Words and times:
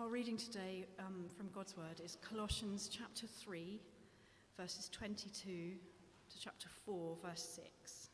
Our 0.00 0.08
reading 0.08 0.38
today 0.38 0.86
um, 0.98 1.26
from 1.36 1.50
God's 1.54 1.76
Word 1.76 2.00
is 2.02 2.16
Colossians 2.22 2.88
chapter 2.90 3.26
3, 3.26 3.78
verses 4.56 4.88
22 4.88 5.28
to 5.44 6.40
chapter 6.42 6.68
4, 6.86 7.18
verse 7.22 7.60
6. 7.82 8.08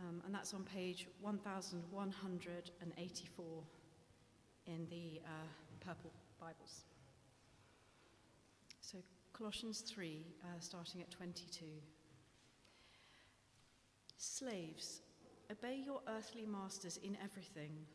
Um, 0.00 0.20
and 0.26 0.34
that's 0.34 0.52
on 0.52 0.64
page 0.64 1.08
1184 1.22 3.44
in 4.66 4.86
the 4.90 5.22
uh, 5.24 5.46
purple 5.80 6.12
Bibles. 6.38 6.82
So, 8.82 8.98
Colossians 9.32 9.80
3, 9.80 10.26
uh, 10.42 10.46
starting 10.60 11.00
at 11.00 11.10
22. 11.10 11.64
Slaves, 14.18 15.00
obey 15.50 15.80
your 15.82 16.02
earthly 16.06 16.44
masters 16.44 16.98
in 17.02 17.16
everything 17.24 17.86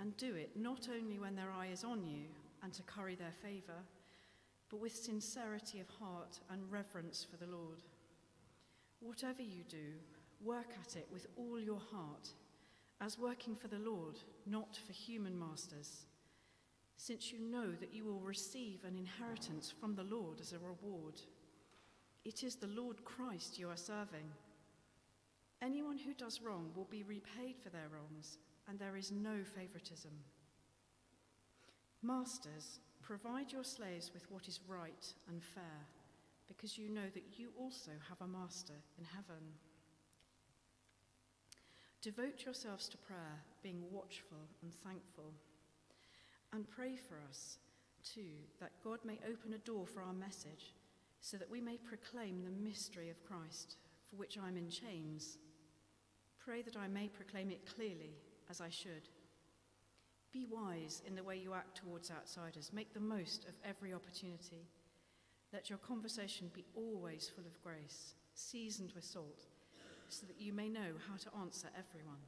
and 0.00 0.16
do 0.16 0.34
it 0.34 0.50
not 0.56 0.88
only 0.88 1.18
when 1.18 1.36
their 1.36 1.52
eye 1.52 1.68
is 1.72 1.84
on 1.84 2.04
you 2.04 2.24
and 2.62 2.72
to 2.72 2.82
curry 2.82 3.14
their 3.14 3.34
favour, 3.42 3.84
but 4.70 4.80
with 4.80 4.94
sincerity 4.94 5.80
of 5.80 5.88
heart 5.88 6.38
and 6.50 6.70
reverence 6.70 7.26
for 7.28 7.36
the 7.36 7.50
Lord. 7.50 7.82
Whatever 9.00 9.42
you 9.42 9.62
do, 9.68 9.94
work 10.42 10.72
at 10.82 10.96
it 10.96 11.06
with 11.12 11.26
all 11.36 11.60
your 11.60 11.80
heart, 11.92 12.28
as 13.00 13.18
working 13.18 13.54
for 13.54 13.68
the 13.68 13.78
Lord, 13.78 14.18
not 14.46 14.78
for 14.86 14.92
human 14.92 15.38
masters, 15.38 16.06
since 16.96 17.32
you 17.32 17.38
know 17.40 17.72
that 17.80 17.94
you 17.94 18.04
will 18.04 18.20
receive 18.20 18.84
an 18.84 18.96
inheritance 18.96 19.72
from 19.80 19.94
the 19.94 20.04
Lord 20.04 20.40
as 20.40 20.52
a 20.52 20.58
reward. 20.58 21.20
It 22.24 22.44
is 22.44 22.56
the 22.56 22.66
Lord 22.66 23.04
Christ 23.04 23.58
you 23.58 23.68
are 23.68 23.76
serving. 23.76 24.30
Anyone 25.62 25.98
who 25.98 26.14
does 26.14 26.40
wrong 26.42 26.70
will 26.74 26.88
be 26.90 27.02
repaid 27.02 27.56
for 27.62 27.70
their 27.70 27.88
wrongs 27.92 28.38
and 28.70 28.78
there 28.78 28.96
is 28.96 29.10
no 29.10 29.42
favoritism. 29.56 30.12
Masters, 32.02 32.78
provide 33.02 33.52
your 33.52 33.64
slaves 33.64 34.12
with 34.14 34.30
what 34.30 34.46
is 34.46 34.60
right 34.68 35.12
and 35.28 35.42
fair, 35.42 35.86
because 36.46 36.78
you 36.78 36.88
know 36.88 37.10
that 37.12 37.36
you 37.36 37.48
also 37.58 37.90
have 38.08 38.20
a 38.20 38.28
master 38.28 38.74
in 38.96 39.04
heaven. 39.04 39.42
Devote 42.00 42.44
yourselves 42.44 42.88
to 42.88 42.96
prayer, 42.96 43.42
being 43.60 43.82
watchful 43.90 44.38
and 44.62 44.72
thankful. 44.72 45.32
And 46.52 46.70
pray 46.70 46.94
for 46.94 47.16
us, 47.28 47.58
too, 48.04 48.38
that 48.60 48.72
God 48.84 49.00
may 49.04 49.18
open 49.28 49.52
a 49.52 49.58
door 49.58 49.84
for 49.84 50.00
our 50.00 50.14
message, 50.14 50.74
so 51.20 51.36
that 51.36 51.50
we 51.50 51.60
may 51.60 51.76
proclaim 51.76 52.44
the 52.44 52.64
mystery 52.64 53.10
of 53.10 53.24
Christ, 53.24 53.76
for 54.08 54.16
which 54.16 54.38
I 54.38 54.46
am 54.46 54.56
in 54.56 54.70
chains. 54.70 55.38
Pray 56.38 56.62
that 56.62 56.76
I 56.76 56.86
may 56.86 57.08
proclaim 57.08 57.50
it 57.50 57.66
clearly 57.74 58.14
as 58.50 58.60
I 58.60 58.68
should. 58.68 59.08
Be 60.32 60.46
wise 60.50 61.02
in 61.06 61.14
the 61.14 61.24
way 61.24 61.36
you 61.36 61.54
act 61.54 61.76
towards 61.78 62.10
outsiders. 62.10 62.72
Make 62.72 62.92
the 62.92 63.00
most 63.00 63.44
of 63.44 63.54
every 63.64 63.94
opportunity. 63.94 64.68
Let 65.52 65.70
your 65.70 65.78
conversation 65.78 66.50
be 66.54 66.64
always 66.74 67.30
full 67.34 67.46
of 67.46 67.62
grace, 67.62 68.14
seasoned 68.34 68.92
with 68.94 69.04
salt, 69.04 69.46
so 70.08 70.26
that 70.26 70.40
you 70.40 70.52
may 70.52 70.68
know 70.68 70.92
how 71.08 71.16
to 71.16 71.36
answer 71.40 71.68
everyone. 71.76 72.18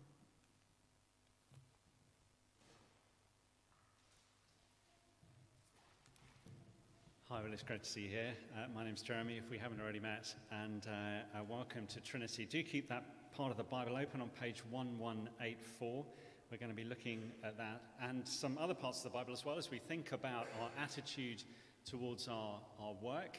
Hi, 7.28 7.40
well, 7.42 7.52
it's 7.52 7.62
great 7.62 7.82
to 7.82 7.88
see 7.88 8.02
you 8.02 8.10
here. 8.10 8.34
Uh, 8.54 8.66
my 8.74 8.84
name's 8.84 9.00
Jeremy, 9.00 9.38
if 9.38 9.48
we 9.48 9.56
haven't 9.56 9.80
already 9.80 10.00
met, 10.00 10.34
and 10.50 10.86
uh, 10.86 11.38
uh, 11.38 11.42
welcome 11.48 11.86
to 11.86 12.00
Trinity. 12.00 12.44
Do 12.44 12.62
keep 12.62 12.88
that 12.90 13.04
part 13.36 13.50
of 13.50 13.56
the 13.56 13.64
Bible 13.64 13.96
open 13.96 14.20
on 14.20 14.28
page 14.28 14.62
1184. 14.68 16.04
We're 16.50 16.58
going 16.58 16.70
to 16.70 16.76
be 16.76 16.84
looking 16.84 17.32
at 17.42 17.56
that 17.56 17.80
and 18.02 18.28
some 18.28 18.58
other 18.58 18.74
parts 18.74 18.98
of 18.98 19.04
the 19.04 19.16
Bible 19.16 19.32
as 19.32 19.42
well 19.42 19.56
as 19.56 19.70
we 19.70 19.78
think 19.78 20.12
about 20.12 20.48
our 20.60 20.68
attitude 20.78 21.42
towards 21.86 22.28
our, 22.28 22.60
our 22.78 22.92
work 23.00 23.38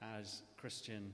as 0.00 0.42
Christian 0.56 1.12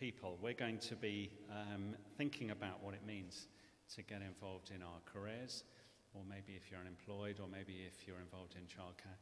people. 0.00 0.38
We're 0.40 0.54
going 0.54 0.78
to 0.78 0.96
be 0.96 1.30
um, 1.50 1.94
thinking 2.16 2.50
about 2.50 2.82
what 2.82 2.94
it 2.94 3.06
means 3.06 3.46
to 3.94 4.02
get 4.02 4.22
involved 4.22 4.70
in 4.74 4.82
our 4.82 5.00
careers, 5.04 5.64
or 6.14 6.22
maybe 6.26 6.54
if 6.56 6.70
you're 6.70 6.80
unemployed, 6.80 7.40
or 7.42 7.46
maybe 7.46 7.84
if 7.86 8.08
you're 8.08 8.20
involved 8.20 8.54
in 8.54 8.62
childcare. 8.62 9.18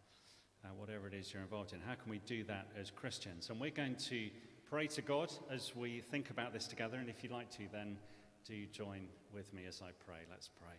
Uh, 0.65 0.69
whatever 0.79 1.09
it 1.09 1.15
is 1.15 1.33
you're 1.33 1.43
involved 1.43 1.73
in. 1.73 1.81
How 1.81 1.95
can 1.95 2.09
we 2.09 2.21
do 2.21 2.45
that 2.45 2.69
as 2.81 2.91
Christians? 2.91 3.51
And 3.51 3.61
we're 3.61 3.71
going 3.71 3.97
to 3.97 4.31
pray 4.71 4.87
to 4.87 5.03
God 5.03 5.33
as 5.51 5.75
we 5.75 6.01
think 6.01 6.31
about 6.31 6.53
this 6.53 6.69
together. 6.69 6.99
And 6.99 7.09
if 7.09 7.23
you'd 7.23 7.33
like 7.33 7.51
to, 7.51 7.65
then 7.73 7.99
do 8.47 8.55
you 8.55 8.67
join 8.67 9.07
with 9.33 9.53
me 9.55 9.63
as 9.67 9.81
I 9.81 9.91
pray. 10.07 10.19
Let's 10.31 10.49
pray. 10.49 10.75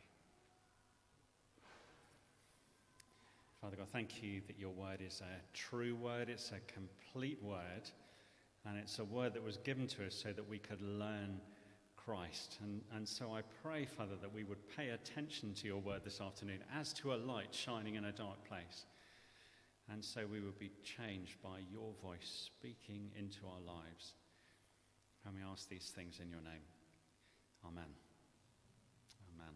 Father 3.60 3.78
God, 3.78 3.88
thank 3.92 4.22
you 4.22 4.42
that 4.46 4.60
your 4.60 4.70
word 4.70 5.02
is 5.06 5.22
a 5.22 5.58
true 5.58 5.96
word, 5.96 6.30
it's 6.30 6.52
a 6.52 6.60
complete 6.72 7.42
word, 7.42 7.90
and 8.66 8.78
it's 8.78 9.00
a 9.00 9.04
word 9.04 9.34
that 9.34 9.44
was 9.44 9.58
given 9.58 9.88
to 9.88 10.06
us 10.06 10.14
so 10.14 10.32
that 10.32 10.48
we 10.48 10.60
could 10.60 10.82
learn 10.82 11.40
Christ. 11.98 12.60
And, 12.62 12.82
and 12.96 13.08
so 13.08 13.34
I 13.34 13.42
pray, 13.64 13.86
Father, 13.86 14.16
that 14.22 14.32
we 14.32 14.44
would 14.44 14.70
pay 14.78 14.90
attention 14.90 15.56
to 15.56 15.68
your 15.68 15.80
word 15.80 16.02
this 16.04 16.22
afternoon 16.22 16.60
as 16.80 16.94
to 16.94 17.14
a 17.14 17.16
light 17.16 17.54
shining 17.54 17.96
in 17.96 18.06
a 18.06 18.12
dark 18.12 18.48
place. 18.48 18.86
And 19.92 20.04
so 20.04 20.22
we 20.32 20.40
would 20.40 20.60
be 20.60 20.72
changed 20.84 21.42
by 21.42 21.60
your 21.72 21.94
voice 22.04 22.50
speaking 22.60 23.10
into 23.18 23.40
our 23.48 23.62
lives. 23.66 24.14
And 25.26 25.34
we 25.34 25.42
ask 25.42 25.68
these 25.68 25.92
things 25.96 26.20
in 26.22 26.30
your 26.30 26.42
name. 26.42 26.62
Amen. 27.68 27.84
Amen. 29.36 29.54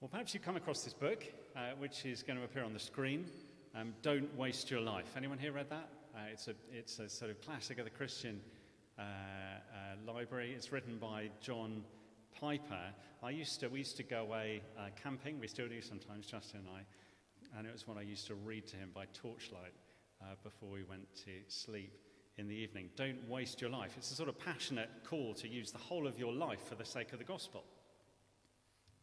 Well, 0.00 0.08
perhaps 0.08 0.34
you 0.34 0.40
come 0.40 0.56
across 0.56 0.82
this 0.82 0.94
book, 0.94 1.24
uh, 1.54 1.70
which 1.78 2.04
is 2.04 2.22
going 2.22 2.38
to 2.38 2.44
appear 2.44 2.64
on 2.64 2.72
the 2.72 2.78
screen. 2.78 3.26
Um, 3.74 3.94
Don't 4.02 4.34
Waste 4.36 4.70
Your 4.70 4.80
Life. 4.80 5.14
Anyone 5.16 5.38
here 5.38 5.52
read 5.52 5.70
that? 5.70 5.88
Uh, 6.14 6.20
it's, 6.32 6.48
a, 6.48 6.54
it's 6.72 6.98
a 6.98 7.08
sort 7.08 7.30
of 7.30 7.40
classic 7.42 7.78
of 7.78 7.84
the 7.84 7.90
Christian 7.90 8.40
uh, 8.98 9.02
uh 9.02 10.12
library. 10.12 10.52
It's 10.54 10.72
written 10.72 10.98
by 10.98 11.30
John 11.40 11.84
Piper. 12.40 12.92
I 13.22 13.30
used 13.30 13.60
to, 13.60 13.68
we 13.68 13.80
used 13.80 13.96
to 13.98 14.02
go 14.02 14.22
away 14.22 14.62
uh, 14.78 14.88
camping. 15.00 15.38
We 15.38 15.46
still 15.46 15.68
do 15.68 15.80
sometimes, 15.80 16.26
Justin 16.26 16.60
and 16.60 16.68
I. 16.70 17.58
And 17.58 17.66
it 17.66 17.72
was 17.72 17.86
what 17.86 17.98
I 17.98 18.02
used 18.02 18.26
to 18.26 18.34
read 18.34 18.66
to 18.68 18.76
him 18.76 18.90
by 18.94 19.04
torchlight 19.12 19.74
uh, 20.22 20.34
before 20.42 20.70
we 20.70 20.82
went 20.82 21.06
to 21.24 21.30
sleep 21.48 21.92
in 22.38 22.48
the 22.48 22.54
evening. 22.54 22.90
Don't 22.96 23.28
waste 23.28 23.60
your 23.60 23.70
life. 23.70 23.94
It's 23.96 24.10
a 24.10 24.14
sort 24.14 24.28
of 24.28 24.38
passionate 24.38 24.90
call 25.04 25.34
to 25.34 25.48
use 25.48 25.70
the 25.70 25.78
whole 25.78 26.06
of 26.06 26.18
your 26.18 26.32
life 26.32 26.60
for 26.68 26.74
the 26.74 26.84
sake 26.84 27.12
of 27.12 27.18
the 27.18 27.24
gospel. 27.24 27.64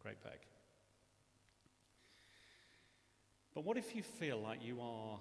Great 0.01 0.21
peg. 0.23 0.39
But 3.55 3.63
what 3.63 3.77
if 3.77 3.95
you 3.95 4.03
feel 4.03 4.39
like 4.39 4.59
you 4.63 4.79
are, 4.81 5.19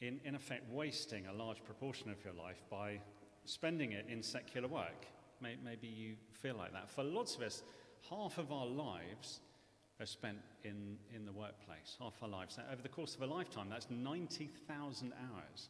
in, 0.00 0.20
in 0.24 0.34
effect, 0.34 0.70
wasting 0.70 1.26
a 1.26 1.32
large 1.32 1.62
proportion 1.64 2.10
of 2.10 2.24
your 2.24 2.34
life 2.34 2.62
by 2.70 3.00
spending 3.44 3.92
it 3.92 4.06
in 4.08 4.22
secular 4.22 4.68
work? 4.68 5.06
Maybe 5.40 5.88
you 5.88 6.14
feel 6.32 6.54
like 6.54 6.72
that. 6.72 6.88
For 6.88 7.04
lots 7.04 7.36
of 7.36 7.42
us, 7.42 7.62
half 8.08 8.38
of 8.38 8.50
our 8.50 8.66
lives 8.66 9.40
are 10.00 10.06
spent 10.06 10.38
in, 10.64 10.96
in 11.14 11.26
the 11.26 11.32
workplace, 11.32 11.96
half 12.00 12.14
our 12.22 12.28
lives. 12.28 12.58
Over 12.72 12.80
the 12.80 12.88
course 12.88 13.14
of 13.14 13.22
a 13.22 13.26
lifetime, 13.26 13.68
that's 13.68 13.88
90,000 13.90 15.12
hours 15.12 15.68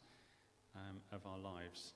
um, 0.77 1.01
of 1.13 1.25
our 1.27 1.39
lives. 1.39 1.93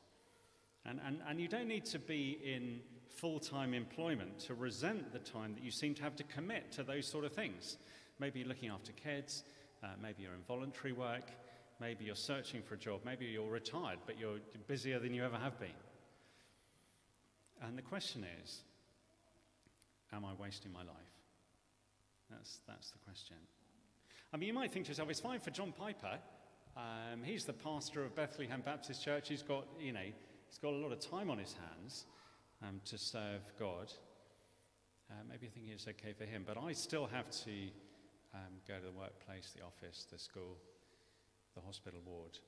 And, 0.84 1.00
and, 1.06 1.18
and 1.28 1.40
you 1.40 1.48
don't 1.48 1.68
need 1.68 1.84
to 1.86 1.98
be 1.98 2.38
in 2.44 2.80
full 3.08 3.40
time 3.40 3.74
employment 3.74 4.38
to 4.40 4.54
resent 4.54 5.12
the 5.12 5.18
time 5.18 5.54
that 5.54 5.62
you 5.62 5.70
seem 5.70 5.94
to 5.94 6.02
have 6.02 6.16
to 6.16 6.24
commit 6.24 6.72
to 6.72 6.82
those 6.82 7.06
sort 7.06 7.24
of 7.24 7.32
things. 7.32 7.76
Maybe 8.18 8.40
you're 8.40 8.48
looking 8.48 8.70
after 8.70 8.92
kids, 8.92 9.44
uh, 9.82 9.88
maybe 10.00 10.22
you're 10.22 10.34
in 10.34 10.42
voluntary 10.46 10.92
work, 10.92 11.30
maybe 11.80 12.04
you're 12.04 12.14
searching 12.14 12.62
for 12.62 12.74
a 12.74 12.78
job, 12.78 13.00
maybe 13.04 13.26
you're 13.26 13.50
retired, 13.50 13.98
but 14.06 14.18
you're 14.18 14.38
busier 14.66 14.98
than 14.98 15.14
you 15.14 15.24
ever 15.24 15.36
have 15.36 15.58
been. 15.58 15.68
And 17.62 17.76
the 17.76 17.82
question 17.82 18.24
is, 18.42 18.60
am 20.12 20.24
I 20.24 20.32
wasting 20.40 20.72
my 20.72 20.80
life? 20.80 20.96
That's, 22.30 22.58
that's 22.66 22.90
the 22.90 22.98
question. 22.98 23.36
I 24.32 24.36
mean, 24.36 24.48
you 24.48 24.54
might 24.54 24.72
think 24.72 24.84
to 24.86 24.90
yourself, 24.90 25.10
it's 25.10 25.20
fine 25.20 25.40
for 25.40 25.50
John 25.50 25.72
Piper 25.72 26.18
um, 26.78 27.22
he's 27.22 27.44
the 27.44 27.52
pastor 27.52 28.04
of 28.04 28.14
Bethlehem 28.14 28.62
Baptist 28.64 29.04
Church. 29.04 29.28
He's 29.28 29.42
got, 29.42 29.66
you 29.80 29.92
know, 29.92 30.00
he's 30.48 30.58
got 30.58 30.72
a 30.72 30.76
lot 30.76 30.92
of 30.92 31.00
time 31.00 31.28
on 31.30 31.38
his 31.38 31.54
hands 31.54 32.04
um, 32.62 32.80
to 32.84 32.96
serve 32.96 33.42
God. 33.58 33.92
Uh, 35.10 35.14
maybe 35.28 35.46
you 35.46 35.50
think 35.50 35.66
it's 35.72 35.88
okay 35.88 36.12
for 36.12 36.24
him, 36.24 36.44
but 36.46 36.56
I 36.56 36.72
still 36.72 37.06
have 37.06 37.30
to 37.44 37.50
um, 38.34 38.60
go 38.66 38.74
to 38.76 38.86
the 38.86 38.92
workplace, 38.92 39.54
the 39.56 39.64
office, 39.64 40.06
the 40.10 40.18
school, 40.18 40.56
the 41.54 41.60
hospital 41.62 42.00
ward. 42.06 42.38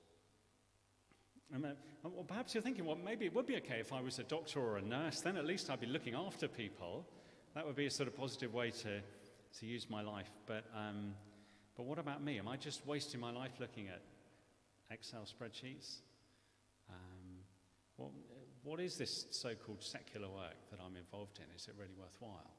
And, 1.52 1.64
uh, 1.64 1.68
well, 2.04 2.24
perhaps 2.24 2.54
you're 2.54 2.62
thinking, 2.62 2.84
well, 2.84 2.98
maybe 3.02 3.26
it 3.26 3.34
would 3.34 3.46
be 3.46 3.56
okay 3.56 3.80
if 3.80 3.92
I 3.92 4.00
was 4.00 4.20
a 4.20 4.24
doctor 4.24 4.60
or 4.60 4.76
a 4.76 4.82
nurse. 4.82 5.20
Then 5.20 5.36
at 5.36 5.46
least 5.46 5.70
I'd 5.70 5.80
be 5.80 5.86
looking 5.86 6.14
after 6.14 6.46
people. 6.46 7.04
That 7.54 7.66
would 7.66 7.74
be 7.74 7.86
a 7.86 7.90
sort 7.90 8.08
of 8.08 8.16
positive 8.16 8.54
way 8.54 8.70
to, 8.70 9.00
to 9.58 9.66
use 9.66 9.90
my 9.90 10.02
life. 10.02 10.30
But, 10.46 10.64
um, 10.76 11.14
but 11.76 11.86
what 11.86 11.98
about 11.98 12.22
me? 12.22 12.38
Am 12.38 12.46
I 12.46 12.56
just 12.56 12.86
wasting 12.86 13.18
my 13.18 13.32
life 13.32 13.52
looking 13.58 13.88
at 13.88 14.00
Excel 14.90 15.22
spreadsheets? 15.22 16.00
Um, 16.88 17.44
what, 17.96 18.10
what 18.62 18.80
is 18.80 18.96
this 18.96 19.26
so 19.30 19.54
called 19.54 19.82
secular 19.82 20.28
work 20.28 20.56
that 20.70 20.80
I'm 20.84 20.96
involved 20.96 21.38
in? 21.38 21.54
Is 21.56 21.68
it 21.68 21.74
really 21.78 21.94
worthwhile? 21.98 22.50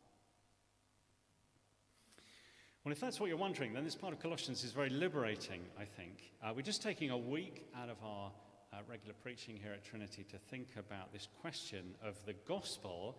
Well, 2.83 2.91
if 2.91 2.99
that's 2.99 3.19
what 3.19 3.27
you're 3.27 3.37
wondering, 3.37 3.73
then 3.73 3.83
this 3.83 3.95
part 3.95 4.11
of 4.11 4.19
Colossians 4.19 4.63
is 4.63 4.71
very 4.71 4.89
liberating, 4.89 5.61
I 5.79 5.85
think. 5.85 6.31
Uh, 6.43 6.51
we're 6.55 6.63
just 6.63 6.81
taking 6.81 7.11
a 7.11 7.17
week 7.17 7.67
out 7.79 7.89
of 7.89 7.97
our 8.03 8.31
uh, 8.73 8.77
regular 8.89 9.13
preaching 9.21 9.55
here 9.55 9.71
at 9.73 9.83
Trinity 9.83 10.23
to 10.31 10.37
think 10.37 10.69
about 10.77 11.13
this 11.13 11.27
question 11.41 11.93
of 12.03 12.15
the 12.25 12.33
gospel 12.47 13.17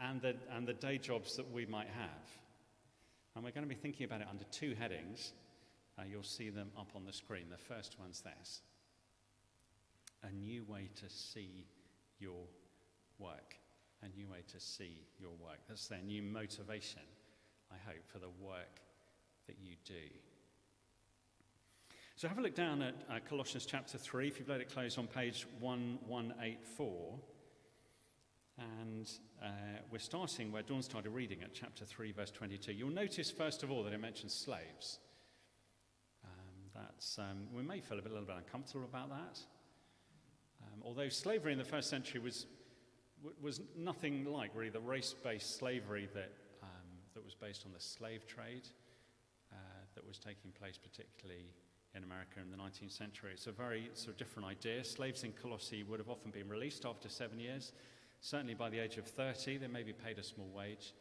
and 0.00 0.22
the, 0.22 0.34
and 0.56 0.66
the 0.66 0.72
day 0.72 0.96
jobs 0.96 1.36
that 1.36 1.50
we 1.52 1.66
might 1.66 1.88
have. 1.88 2.30
And 3.34 3.44
we're 3.44 3.50
going 3.50 3.68
to 3.68 3.74
be 3.74 3.80
thinking 3.80 4.04
about 4.04 4.22
it 4.22 4.28
under 4.30 4.44
two 4.44 4.74
headings. 4.74 5.34
Uh, 5.98 6.02
you'll 6.10 6.22
see 6.22 6.50
them 6.50 6.70
up 6.78 6.90
on 6.94 7.04
the 7.04 7.12
screen. 7.12 7.46
The 7.50 7.56
first 7.56 7.96
one's 7.98 8.22
this 8.22 8.62
a 10.22 10.32
new 10.32 10.64
way 10.64 10.90
to 10.96 11.08
see 11.08 11.66
your 12.18 12.44
work. 13.18 13.56
A 14.02 14.08
new 14.08 14.28
way 14.28 14.42
to 14.52 14.60
see 14.60 14.98
your 15.18 15.32
work. 15.42 15.58
That's 15.68 15.88
their 15.88 16.02
new 16.02 16.22
motivation 16.22 17.02
I 17.72 17.76
hope, 17.86 18.06
for 18.08 18.18
the 18.18 18.30
work 18.40 18.80
that 19.46 19.56
you 19.60 19.76
do. 19.84 19.94
So 22.16 22.28
have 22.28 22.38
a 22.38 22.42
look 22.42 22.54
down 22.54 22.82
at 22.82 22.94
uh, 23.08 23.18
Colossians 23.28 23.64
chapter 23.64 23.96
3, 23.96 24.28
if 24.28 24.38
you've 24.38 24.48
let 24.48 24.60
it 24.60 24.72
close 24.72 24.98
on 24.98 25.06
page 25.06 25.46
1184. 25.60 27.18
And 28.58 29.10
uh, 29.42 29.46
we're 29.90 29.98
starting 29.98 30.52
where 30.52 30.62
Dawn 30.62 30.82
started 30.82 31.10
reading 31.10 31.42
at 31.42 31.54
chapter 31.54 31.84
3, 31.84 32.12
verse 32.12 32.30
22. 32.30 32.72
You'll 32.72 32.90
notice, 32.90 33.30
first 33.30 33.62
of 33.62 33.70
all, 33.70 33.82
that 33.84 33.92
it 33.92 34.00
mentions 34.00 34.34
slaves. 34.34 34.98
Um, 36.80 36.86
that's, 36.86 37.18
um, 37.18 37.46
we 37.54 37.62
may 37.62 37.80
feel 37.80 37.98
a, 37.98 38.02
bit, 38.02 38.10
a 38.10 38.14
little 38.14 38.26
bit 38.26 38.36
uncomfortable 38.36 38.84
about 38.84 39.10
that. 39.10 39.38
Um, 40.62 40.82
although 40.82 41.08
slavery 41.08 41.52
in 41.52 41.58
the 41.58 41.64
first 41.64 41.90
century 41.90 42.20
was, 42.20 42.46
was 43.40 43.60
nothing 43.76 44.24
like 44.24 44.50
really 44.54 44.70
the 44.70 44.80
race 44.80 45.14
based 45.22 45.58
slavery 45.58 46.08
that 46.14 46.32
that 47.14 47.24
was 47.24 47.34
based 47.34 47.64
on 47.66 47.72
the 47.72 47.80
slave 47.80 48.26
trade 48.26 48.68
uh, 49.52 49.56
that 49.94 50.06
was 50.06 50.18
taking 50.18 50.50
place, 50.52 50.78
particularly 50.78 51.44
in 51.94 52.04
America 52.04 52.40
in 52.40 52.50
the 52.50 52.56
19th 52.56 52.92
century. 52.92 53.30
It's 53.32 53.46
a 53.46 53.52
very 53.52 53.90
sort 53.94 54.10
of 54.10 54.16
different 54.16 54.48
idea. 54.48 54.84
Slaves 54.84 55.24
in 55.24 55.32
Colossae 55.32 55.82
would 55.82 55.98
have 55.98 56.08
often 56.08 56.30
been 56.30 56.48
released 56.48 56.84
after 56.86 57.08
seven 57.08 57.40
years. 57.40 57.72
Certainly 58.20 58.54
by 58.54 58.70
the 58.70 58.78
age 58.78 58.96
of 58.96 59.06
30, 59.06 59.58
they 59.58 59.66
may 59.66 59.82
be 59.82 59.92
paid 59.92 60.18
a 60.18 60.22
small 60.22 60.48
wage. 60.54 60.94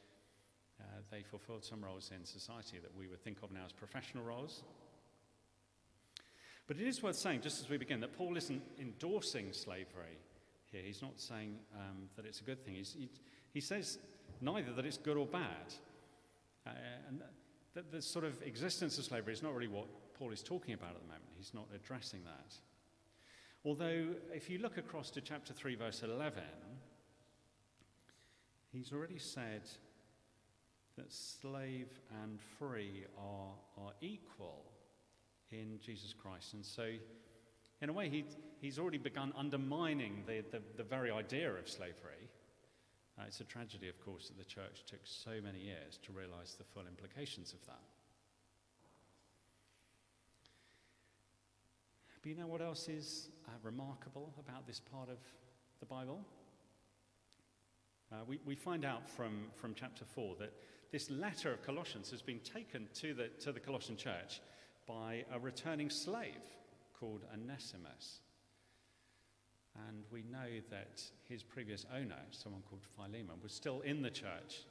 Uh, 0.80 0.84
they 1.12 1.22
fulfilled 1.22 1.64
some 1.64 1.84
roles 1.84 2.12
in 2.16 2.26
society 2.26 2.80
that 2.80 2.96
we 2.96 3.08
would 3.08 3.22
think 3.24 3.38
of 3.44 3.52
now 3.52 3.66
as 3.66 3.72
professional 3.72 4.24
roles. 4.24 4.64
But 6.69 6.77
it 6.77 6.86
is 6.86 7.01
worth 7.01 7.16
saying, 7.16 7.42
just 7.42 7.60
as 7.60 7.68
we 7.68 7.77
begin, 7.77 8.00
that 8.01 8.16
Paul 8.16 8.38
isn't 8.38 8.62
endorsing 8.80 9.54
slavery 9.54 10.19
here. 10.71 10.83
He's 10.86 11.01
not 11.01 11.19
saying 11.19 11.56
um, 11.74 12.10
that 12.16 12.27
it's 12.27 12.42
a 12.42 12.44
good 12.44 12.63
thing. 12.63 12.75
He, 12.75 13.10
he 13.51 13.60
says 13.60 13.98
neither 14.39 14.71
that 14.74 14.86
it's 14.86 15.00
good 15.00 15.18
or 15.18 15.25
bad. 15.25 15.74
Uh, 16.68 16.69
and 17.07 17.24
the, 17.74 17.83
the 17.89 18.01
sort 18.04 18.24
of 18.24 18.39
existence 18.44 19.00
of 19.00 19.06
slavery 19.06 19.33
is 19.33 19.42
not 19.42 19.56
really 19.56 19.68
what 19.68 19.88
Paul 20.13 20.31
is 20.31 20.44
talking 20.44 20.75
about 20.75 20.92
at 20.92 21.01
the 21.01 21.07
moment. 21.07 21.24
He's 21.38 21.56
not 21.56 21.66
addressing 21.74 22.19
that. 22.25 22.54
Although, 23.66 24.10
if 24.31 24.48
you 24.48 24.60
look 24.60 24.77
across 24.77 25.10
to 25.12 25.21
chapter 25.21 25.54
3, 25.54 25.74
verse 25.74 26.04
11, 26.04 26.44
he's 28.71 28.94
already 28.94 29.18
said 29.18 29.63
that 31.00 31.12
slave 31.12 32.00
and 32.21 32.39
free 32.60 33.06
are, 33.18 33.56
are 33.83 33.94
equal 34.01 34.69
in 35.51 35.80
Jesus 35.84 36.13
Christ. 36.13 36.54
And 36.54 36.66
so, 36.66 36.90
in 37.81 37.90
a 37.90 37.94
way, 37.94 38.10
he, 38.10 38.25
he's 38.62 38.80
already 38.80 38.98
begun 38.98 39.34
undermining 39.38 40.24
the, 40.28 40.44
the, 40.51 40.62
the 40.78 40.84
very 40.84 41.12
idea 41.12 41.51
of 41.51 41.69
slavery 41.69 42.30
uh, 43.19 43.24
it's 43.28 43.42
a 43.42 43.44
tragedy, 43.44 43.90
of 43.90 44.00
course, 44.00 44.28
that 44.28 44.38
the 44.38 44.46
church 44.46 44.86
took 44.88 45.00
so 45.04 45.31
many 45.44 45.60
years 45.60 46.00
to 46.04 46.13
realize 46.13 46.56
the 46.57 46.63
full 46.63 46.84
implications 46.88 47.54
of 47.54 47.66
that. 47.66 47.81
But 52.22 52.30
you 52.30 52.36
know 52.36 52.48
what 52.48 52.62
else 52.62 52.88
is 52.88 53.30
uh, 53.48 53.52
remarkable 53.62 54.34
about 54.40 54.68
this 54.68 54.80
part 54.80 55.10
of 55.10 55.18
the 55.80 55.86
Bible? 55.86 56.22
Uh, 58.12 58.18
we, 58.25 58.40
we 58.45 58.56
find 58.56 58.86
out 58.86 59.10
from, 59.10 59.48
from 59.56 59.74
chapter 59.74 60.06
4 60.06 60.36
that 60.40 60.54
this 60.92 61.10
letter 61.10 61.52
of 61.52 61.62
Colossians 61.62 62.10
has 62.12 62.22
been 62.22 62.40
taken 62.40 62.88
to 62.95 63.13
the, 63.13 63.28
to 63.42 63.52
the 63.52 63.60
Colossian 63.60 63.98
church 63.98 64.42
by 64.89 65.24
a 65.31 65.39
returning 65.39 65.89
slave 65.89 66.41
called 67.00 67.21
Onesimus. 67.31 68.21
And 69.88 70.03
we 70.12 70.24
know 70.24 70.59
that 70.71 71.03
his 71.30 71.44
previous 71.44 71.86
owner, 71.95 72.18
someone 72.31 72.63
called 72.68 72.81
Philemon, 72.95 73.36
was 73.41 73.53
still 73.53 73.81
in 73.81 74.01
the 74.01 74.09
church 74.09 74.65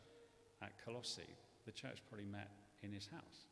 at 0.60 0.72
Colossae. 0.84 1.36
The 1.64 1.72
church 1.72 1.98
probably 2.08 2.26
met 2.26 2.50
in 2.82 2.92
his 2.92 3.06
house. 3.06 3.46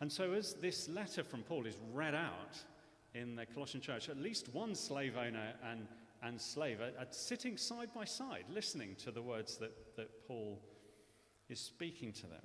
And 0.00 0.12
so, 0.12 0.32
as 0.32 0.54
this 0.54 0.88
letter 0.88 1.24
from 1.24 1.42
Paul 1.42 1.66
is 1.66 1.76
read 1.92 2.14
out 2.14 2.58
in 3.14 3.36
the 3.36 3.46
Colossian 3.46 3.80
church, 3.80 4.08
at 4.08 4.18
least 4.18 4.54
one 4.54 4.74
slave 4.74 5.16
owner 5.16 5.54
and, 5.68 5.86
and 6.22 6.40
slave 6.40 6.80
are, 6.80 6.92
are 6.98 7.08
sitting 7.10 7.56
side 7.56 7.88
by 7.94 8.04
side, 8.04 8.44
listening 8.50 8.96
to 8.96 9.10
the 9.10 9.22
words 9.22 9.56
that, 9.56 9.96
that 9.96 10.26
Paul 10.26 10.60
is 11.48 11.58
speaking 11.58 12.12
to 12.12 12.26
them. 12.26 12.42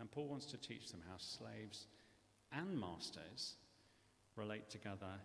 And 0.00 0.10
Paul 0.10 0.28
wants 0.28 0.46
to 0.46 0.56
teach 0.56 0.90
them 0.90 1.02
how 1.08 1.16
slaves 1.18 1.86
and 2.52 2.78
masters 2.78 3.54
relate 4.36 4.68
together 4.68 5.20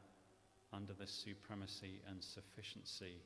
under 0.71 0.93
the 0.93 1.07
supremacy 1.07 2.01
and 2.07 2.23
sufficiency 2.23 3.21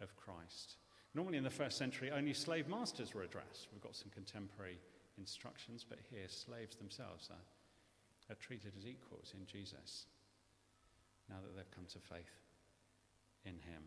of 0.00 0.16
Christ. 0.16 0.76
Normally 1.14 1.38
in 1.38 1.44
the 1.44 1.50
first 1.50 1.76
century, 1.76 2.10
only 2.10 2.32
slave 2.32 2.68
masters 2.68 3.14
were 3.14 3.22
addressed. 3.22 3.68
We've 3.72 3.82
got 3.82 3.96
some 3.96 4.10
contemporary 4.10 4.78
instructions, 5.18 5.84
but 5.88 5.98
here 6.10 6.28
slaves 6.28 6.76
themselves 6.76 7.28
are, 7.30 8.32
are 8.32 8.36
treated 8.36 8.72
as 8.78 8.86
equals 8.86 9.34
in 9.38 9.46
Jesus 9.46 10.06
now 11.28 11.36
that 11.42 11.56
they've 11.56 11.70
come 11.74 11.86
to 11.92 11.98
faith 11.98 12.40
in 13.44 13.54
him. 13.54 13.82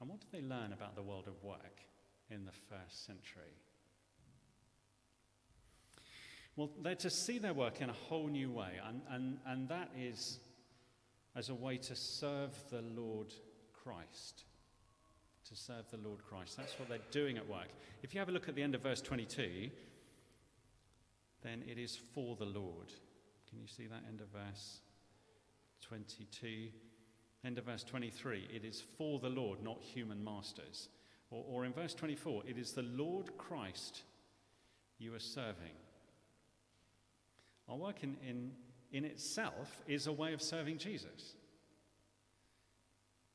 And 0.00 0.08
what 0.08 0.20
do 0.20 0.26
they 0.32 0.42
learn 0.42 0.72
about 0.72 0.94
the 0.94 1.02
world 1.02 1.26
of 1.26 1.42
work 1.42 1.82
in 2.30 2.44
the 2.44 2.52
first 2.68 3.04
century? 3.04 3.54
Well, 6.56 6.70
they're 6.82 6.94
to 6.96 7.10
see 7.10 7.38
their 7.38 7.54
work 7.54 7.80
in 7.80 7.90
a 7.90 7.94
whole 7.94 8.28
new 8.28 8.50
way, 8.50 8.72
and, 8.86 9.00
and, 9.10 9.38
and 9.46 9.68
that 9.68 9.90
is 9.98 10.38
as 11.36 11.48
a 11.48 11.54
way 11.54 11.76
to 11.78 11.94
serve 11.94 12.52
the 12.70 12.82
Lord 12.82 13.32
Christ. 13.72 14.44
To 15.48 15.56
serve 15.56 15.84
the 15.90 15.96
Lord 15.96 16.22
Christ. 16.24 16.56
That's 16.56 16.78
what 16.78 16.88
they're 16.88 16.98
doing 17.10 17.36
at 17.38 17.48
work. 17.48 17.68
If 18.02 18.14
you 18.14 18.20
have 18.20 18.28
a 18.28 18.32
look 18.32 18.48
at 18.48 18.54
the 18.54 18.62
end 18.62 18.74
of 18.74 18.82
verse 18.82 19.00
22, 19.00 19.70
then 21.42 21.62
it 21.66 21.78
is 21.78 21.96
for 22.14 22.36
the 22.36 22.44
Lord. 22.44 22.92
Can 23.48 23.58
you 23.60 23.66
see 23.66 23.86
that 23.86 24.02
end 24.08 24.20
of 24.20 24.28
verse 24.28 24.80
22? 25.82 26.68
End 27.44 27.56
of 27.56 27.64
verse 27.64 27.84
23, 27.84 28.48
it 28.54 28.64
is 28.64 28.82
for 28.98 29.18
the 29.18 29.28
Lord, 29.28 29.62
not 29.62 29.80
human 29.80 30.22
masters. 30.22 30.88
Or, 31.30 31.42
or 31.48 31.64
in 31.64 31.72
verse 31.72 31.94
24, 31.94 32.42
it 32.46 32.58
is 32.58 32.72
the 32.72 32.82
Lord 32.82 33.36
Christ 33.38 34.02
you 34.98 35.14
are 35.14 35.20
serving. 35.20 35.72
Our 37.70 37.76
work 37.76 38.02
in, 38.02 38.16
in 38.28 38.50
in 38.92 39.04
itself 39.04 39.82
is 39.86 40.06
a 40.06 40.12
way 40.12 40.32
of 40.32 40.42
serving 40.42 40.78
Jesus. 40.78 41.34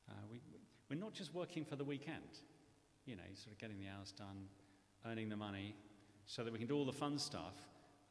Uh, 0.10 0.14
we, 0.32 0.42
we're 0.90 1.00
not 1.00 1.14
just 1.14 1.34
working 1.34 1.66
for 1.66 1.76
the 1.76 1.84
weekend, 1.84 2.40
you 3.06 3.16
know, 3.16 3.24
sort 3.34 3.54
of 3.54 3.58
getting 3.58 3.80
the 3.80 3.88
hours 3.88 4.12
done, 4.12 4.48
earning 5.06 5.30
the 5.30 5.36
money, 5.38 5.76
so 6.26 6.44
that 6.44 6.52
we 6.52 6.60
can 6.60 6.68
do 6.68 6.76
all 6.76 6.86
the 6.86 6.92
fun 6.92 7.18
stuff 7.18 7.56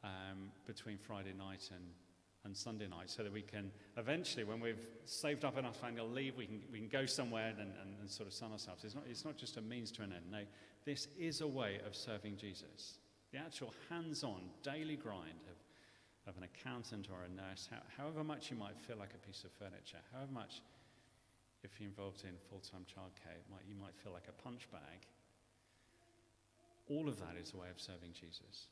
um, 0.03 0.51
between 0.65 0.97
Friday 0.97 1.33
night 1.37 1.69
and, 1.73 1.83
and 2.43 2.55
Sunday 2.55 2.87
night, 2.87 3.09
so 3.09 3.23
that 3.23 3.31
we 3.31 3.41
can 3.41 3.71
eventually, 3.97 4.43
when 4.43 4.59
we've 4.59 4.87
saved 5.05 5.45
up 5.45 5.57
enough 5.57 5.83
annual 5.83 6.09
leave, 6.09 6.35
we 6.35 6.45
can, 6.47 6.61
we 6.71 6.79
can 6.79 6.89
go 6.89 7.05
somewhere 7.05 7.49
and, 7.49 7.59
and, 7.59 7.95
and 7.99 8.09
sort 8.09 8.27
of 8.27 8.33
sun 8.33 8.51
ourselves. 8.51 8.83
It's 8.83 8.95
not, 8.95 9.03
it's 9.09 9.25
not 9.25 9.37
just 9.37 9.57
a 9.57 9.61
means 9.61 9.91
to 9.93 10.01
an 10.01 10.13
end. 10.13 10.25
No, 10.31 10.41
this 10.83 11.07
is 11.17 11.41
a 11.41 11.47
way 11.47 11.79
of 11.85 11.95
serving 11.95 12.37
Jesus. 12.37 12.97
The 13.31 13.37
actual 13.37 13.73
hands 13.89 14.23
on 14.23 14.41
daily 14.63 14.95
grind 14.95 15.41
of 15.49 15.64
of 16.27 16.37
an 16.37 16.43
accountant 16.43 17.07
or 17.11 17.23
a 17.23 17.29
nurse, 17.29 17.69
however 17.97 18.23
much 18.23 18.49
you 18.49 18.57
might 18.57 18.79
feel 18.79 18.97
like 18.97 19.13
a 19.13 19.27
piece 19.27 19.43
of 19.43 19.51
furniture, 19.51 20.01
however 20.11 20.31
much, 20.31 20.61
if 21.63 21.79
you're 21.79 21.89
involved 21.89 22.23
in 22.23 22.35
full 22.49 22.59
time 22.59 22.85
childcare, 22.85 23.37
might, 23.51 23.65
you 23.67 23.75
might 23.75 23.95
feel 23.95 24.13
like 24.13 24.27
a 24.27 24.41
punch 24.41 24.69
bag. 24.71 25.07
All 26.87 27.07
of 27.09 27.19
that 27.19 27.35
is 27.41 27.53
a 27.53 27.57
way 27.57 27.67
of 27.69 27.79
serving 27.81 28.13
Jesus. 28.13 28.67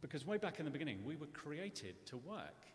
Because 0.00 0.26
way 0.26 0.36
back 0.36 0.58
in 0.58 0.64
the 0.64 0.70
beginning, 0.70 1.04
we 1.04 1.16
were 1.16 1.26
created 1.26 2.04
to 2.06 2.16
work. 2.16 2.66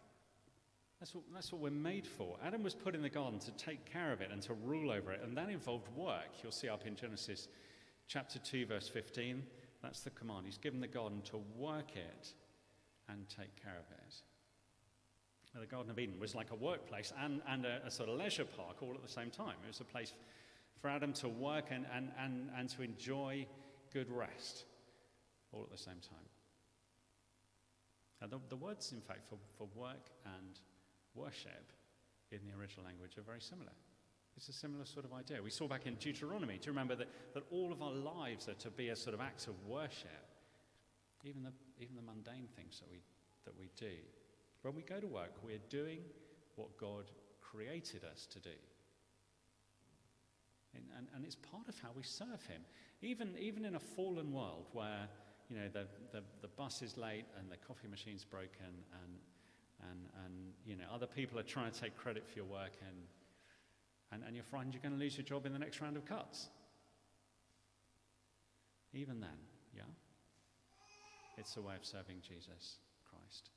That's 1.00 1.14
what, 1.14 1.26
that's 1.34 1.52
what 1.52 1.62
we're 1.62 1.70
made 1.70 2.08
for. 2.08 2.38
Adam 2.44 2.64
was 2.64 2.74
put 2.74 2.96
in 2.96 3.02
the 3.02 3.10
garden 3.10 3.40
to 3.40 3.52
take 3.52 3.86
care 3.86 4.12
of 4.12 4.22
it 4.22 4.30
and 4.32 4.42
to 4.44 4.54
rule 4.54 4.92
over 4.92 5.12
it, 5.12 5.22
and 5.24 5.36
that 5.38 5.50
involved 5.50 5.88
work. 5.96 6.30
You'll 6.42 6.52
see 6.52 6.70
up 6.70 6.88
in 6.88 6.96
Genesis 6.96 7.50
Chapter 8.08 8.40
2, 8.40 8.66
verse 8.66 8.88
15, 8.88 9.44
that's 9.84 10.02
the 10.02 10.10
command. 10.12 10.46
He's 10.46 10.58
given 10.58 10.80
the 10.80 10.88
garden 10.88 11.22
to 11.26 11.38
work 11.58 11.96
it 11.96 12.34
and 13.10 13.28
take 13.30 13.62
care 13.62 13.78
of 13.78 13.92
it. 13.92 14.16
Now, 15.54 15.62
the 15.62 15.68
Garden 15.68 15.92
of 15.92 15.98
Eden 15.98 16.20
was 16.20 16.36
like 16.36 16.52
a 16.52 16.56
workplace 16.56 17.14
and, 17.22 17.42
and 17.48 17.66
a, 17.66 17.82
a, 17.86 17.92
sort 17.92 18.10
of 18.10 18.18
leisure 18.18 18.46
park 18.46 18.78
all 18.82 18.94
at 18.94 19.02
the 19.02 19.12
same 19.12 19.30
time. 19.30 19.56
It 19.64 19.68
was 19.68 19.80
a 19.80 19.86
place 19.86 20.14
for 20.82 20.90
Adam 20.90 21.14
to 21.14 21.30
work 21.30 21.66
and, 21.72 21.86
and, 21.94 22.12
and, 22.20 22.50
and 22.56 22.70
to 22.70 22.82
enjoy 22.82 23.48
good 23.94 24.10
rest 24.12 24.66
all 25.52 25.64
at 25.64 25.72
the 25.72 25.78
same 25.78 25.96
time. 25.96 26.28
Now, 28.22 28.28
the, 28.28 28.40
the 28.50 28.56
words, 28.56 28.92
in 28.92 29.02
fact, 29.02 29.28
for, 29.28 29.38
for 29.58 29.68
work 29.76 30.10
and 30.26 30.60
worship 31.16 31.72
in 32.32 32.40
the 32.46 32.60
original 32.60 32.86
language 32.86 33.18
are 33.18 33.22
very 33.22 33.42
similar. 33.42 33.72
It's 34.38 34.50
a 34.50 34.54
similar 34.54 34.86
sort 34.86 35.04
of 35.04 35.14
idea. 35.14 35.42
We 35.44 35.50
saw 35.50 35.68
back 35.68 35.88
in 35.88 35.96
Deuteronomy, 35.96 36.60
do 36.60 36.68
you 36.68 36.72
remember 36.72 36.96
that, 36.96 37.08
that 37.34 37.44
all 37.50 37.72
of 37.72 37.82
our 37.82 37.92
lives 37.92 38.48
are 38.48 38.54
to 38.54 38.70
be 38.70 38.90
a 38.90 38.96
sort 38.96 39.16
of 39.16 39.20
act 39.20 39.48
of 39.48 39.56
worship? 39.66 40.30
Even 41.24 41.42
the, 41.42 41.52
even 41.82 41.96
the 41.96 42.04
mundane 42.04 42.48
things 42.56 42.80
that 42.80 42.90
we, 42.92 43.00
that 43.46 43.58
we 43.58 43.70
do. 43.76 43.96
When 44.62 44.76
we 44.76 44.84
go 44.84 45.00
to 45.00 45.08
work, 45.08 45.32
we're 45.44 45.58
doing 45.70 46.02
what 46.56 46.78
God 46.78 47.06
created 47.42 48.04
us 48.04 48.28
to 48.28 48.40
do. 48.40 48.56
And, 50.76 50.84
and, 50.96 51.08
and, 51.16 51.26
it's 51.26 51.36
part 51.36 51.68
of 51.68 51.80
how 51.80 51.90
we 51.96 52.04
serve 52.04 52.46
Him. 52.48 52.62
Even, 53.02 53.34
even 53.40 53.66
in 53.66 53.76
a 53.76 53.80
fallen 53.80 54.32
world 54.32 54.68
where 54.74 55.08
you 55.50 55.56
know, 55.56 55.68
the, 55.74 55.88
the, 56.12 56.24
the 56.44 56.48
bus 56.50 56.84
is 56.84 56.96
late 56.96 57.26
and 57.40 57.50
the 57.50 57.58
coffee 57.58 57.88
machine's 57.88 58.24
broken 58.24 58.84
and, 59.02 59.14
and, 59.90 60.00
and 60.26 60.34
you 60.66 60.76
know, 60.76 60.84
other 60.94 61.08
people 61.08 61.40
are 61.40 61.44
trying 61.44 61.72
to 61.72 61.80
take 61.80 61.98
credit 61.98 62.28
for 62.28 62.36
your 62.36 62.46
work 62.46 62.74
and, 62.86 62.98
and, 64.12 64.24
and 64.26 64.46
frightened 64.46 64.74
you're 64.74 64.82
going 64.82 64.94
to 64.94 65.00
lose 65.00 65.18
your 65.18 65.26
job 65.26 65.46
in 65.46 65.54
the 65.54 65.60
next 65.60 65.82
round 65.82 65.98
of 65.98 66.06
cuts. 66.06 66.50
Even 68.94 69.20
then, 69.20 69.30
yeah? 69.76 69.84
It's 71.38 71.56
a 71.58 71.62
way 71.62 71.76
of 71.76 71.86
serving 71.86 72.18
Jesus 72.22 72.78
Christ. 73.10 73.50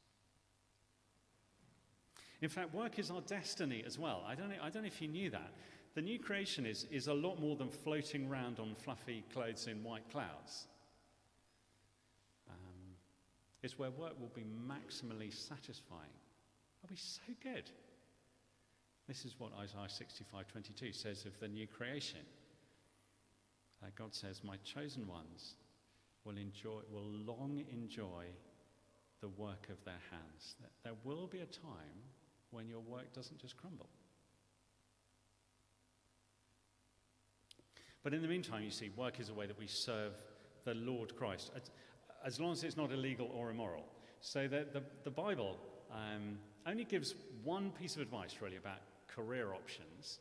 In 2.43 2.49
fact, 2.49 2.75
work 2.75 2.99
is 2.99 3.11
our 3.11 3.21
destiny 3.23 3.85
as 3.87 3.99
well. 3.99 4.25
I 4.27 4.35
don't 4.35 4.49
know, 4.49 4.57
I 4.63 4.71
don't 4.71 4.83
know 4.83 4.89
if 4.89 5.01
you 5.01 5.09
knew 5.09 5.31
that. 5.31 5.53
The 5.95 6.03
new 6.03 6.19
creation 6.19 6.67
is, 6.67 6.87
is 6.91 7.09
a 7.09 7.15
lot 7.15 7.41
more 7.41 7.57
than 7.57 7.69
floating 7.69 8.29
around 8.29 8.59
on 8.61 8.75
fluffy 8.75 9.25
clothes 9.33 9.67
in 9.67 9.83
white 9.83 10.09
clouds. 10.11 10.67
Um, 12.49 12.95
it's 13.63 13.79
where 13.79 13.91
work 13.91 14.19
will 14.21 14.31
be 14.35 14.45
maximally 14.45 15.33
satisfying. 15.33 16.15
It'll 16.83 16.93
be 16.93 16.97
so 16.97 17.23
good. 17.43 17.71
This 19.11 19.25
is 19.25 19.35
what 19.41 19.53
Isaiah 19.55 19.89
65:22 19.89 20.93
says 20.93 21.27
of 21.27 21.37
the 21.41 21.49
new 21.49 21.67
creation. 21.67 22.25
Uh, 23.83 23.89
God 23.97 24.15
says, 24.15 24.45
"My 24.45 24.57
chosen 24.59 25.05
ones 25.09 25.57
will 26.23 26.37
enjoy, 26.37 26.83
will 26.93 27.11
long 27.11 27.59
enjoy 27.73 28.27
the 29.19 29.29
work 29.31 29.69
of 29.69 29.83
their 29.85 29.99
hands. 30.13 30.55
There 30.85 30.95
will 31.03 31.27
be 31.27 31.41
a 31.41 31.47
time 31.47 32.05
when 32.53 32.69
your 32.69 32.79
work 32.79 33.13
doesn't 33.13 33.41
just 33.41 33.57
crumble. 33.57 33.91
But 38.05 38.15
in 38.15 38.23
the 38.23 38.29
meantime, 38.29 38.63
you 38.63 38.71
see, 38.71 38.91
work 38.91 39.19
is 39.19 39.29
a 39.29 39.35
way 39.35 39.49
that 39.49 39.59
we 39.59 39.67
serve 39.67 40.23
the 40.63 40.75
Lord 40.75 41.17
Christ, 41.17 41.51
as 42.25 42.39
long 42.39 42.53
as 42.53 42.63
it's 42.63 42.77
not 42.77 42.93
illegal 42.93 43.27
or 43.35 43.51
immoral. 43.51 43.89
So 44.21 44.47
the, 44.47 44.69
the, 44.73 44.85
the 45.03 45.11
Bible 45.11 45.59
um, 45.91 46.39
only 46.65 46.85
gives 46.85 47.17
one 47.43 47.73
piece 47.73 47.97
of 47.97 48.03
advice, 48.03 48.41
really, 48.41 48.57
about 48.57 48.79
career 49.21 49.53
options. 49.53 50.19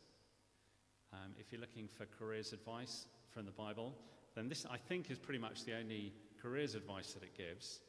Um, 1.12 1.32
if 1.38 1.50
you're 1.50 1.60
looking 1.60 1.88
for 1.88 2.06
careers 2.18 2.52
advice 2.52 3.06
from 3.30 3.46
the 3.46 3.52
Bible, 3.52 3.94
then 4.34 4.48
this, 4.48 4.66
I 4.70 4.76
think, 4.76 5.10
is 5.10 5.18
pretty 5.18 5.40
much 5.40 5.64
the 5.64 5.76
only 5.76 6.12
careers 6.40 6.74
advice 6.74 7.12
that 7.14 7.22
it 7.22 7.36
gives 7.36 7.80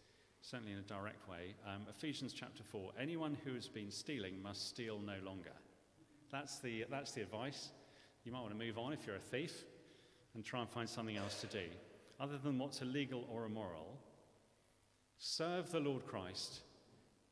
certainly 0.41 0.71
in 0.71 0.79
a 0.79 0.81
direct 0.81 1.27
way. 1.29 1.53
Um, 1.67 1.83
Ephesians 1.89 2.33
chapter 2.33 2.63
4 2.63 2.91
anyone 2.99 3.37
who 3.45 3.53
has 3.53 3.67
been 3.67 3.91
stealing 3.91 4.41
must 4.41 4.69
steal 4.69 4.99
no 4.99 5.15
longer. 5.23 5.51
That's 6.31 6.59
the, 6.59 6.85
that's 6.89 7.11
the 7.11 7.21
advice. 7.21 7.69
You 8.23 8.31
might 8.31 8.41
want 8.41 8.57
to 8.57 8.65
move 8.65 8.77
on 8.77 8.93
if 8.93 9.05
you're 9.05 9.15
a 9.15 9.19
thief 9.19 9.65
and 10.33 10.43
try 10.43 10.61
and 10.61 10.69
find 10.69 10.89
something 10.89 11.17
else 11.17 11.41
to 11.41 11.47
do. 11.47 11.65
Other 12.19 12.37
than 12.37 12.57
what's 12.57 12.81
illegal 12.81 13.25
or 13.29 13.45
immoral, 13.45 13.99
serve 15.17 15.71
the 15.71 15.79
Lord 15.79 16.05
Christ 16.05 16.61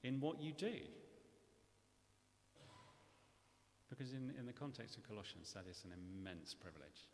in 0.04 0.20
what 0.20 0.42
you 0.42 0.52
do. 0.52 0.74
Because 3.90 4.14
in, 4.14 4.34
in 4.38 4.46
the 4.46 4.54
context 4.54 4.98
of 4.98 5.08
Colossians, 5.08 5.52
that 5.54 5.66
is 5.70 5.84
an 5.84 5.92
immense 5.92 6.54
privilege. 6.54 7.08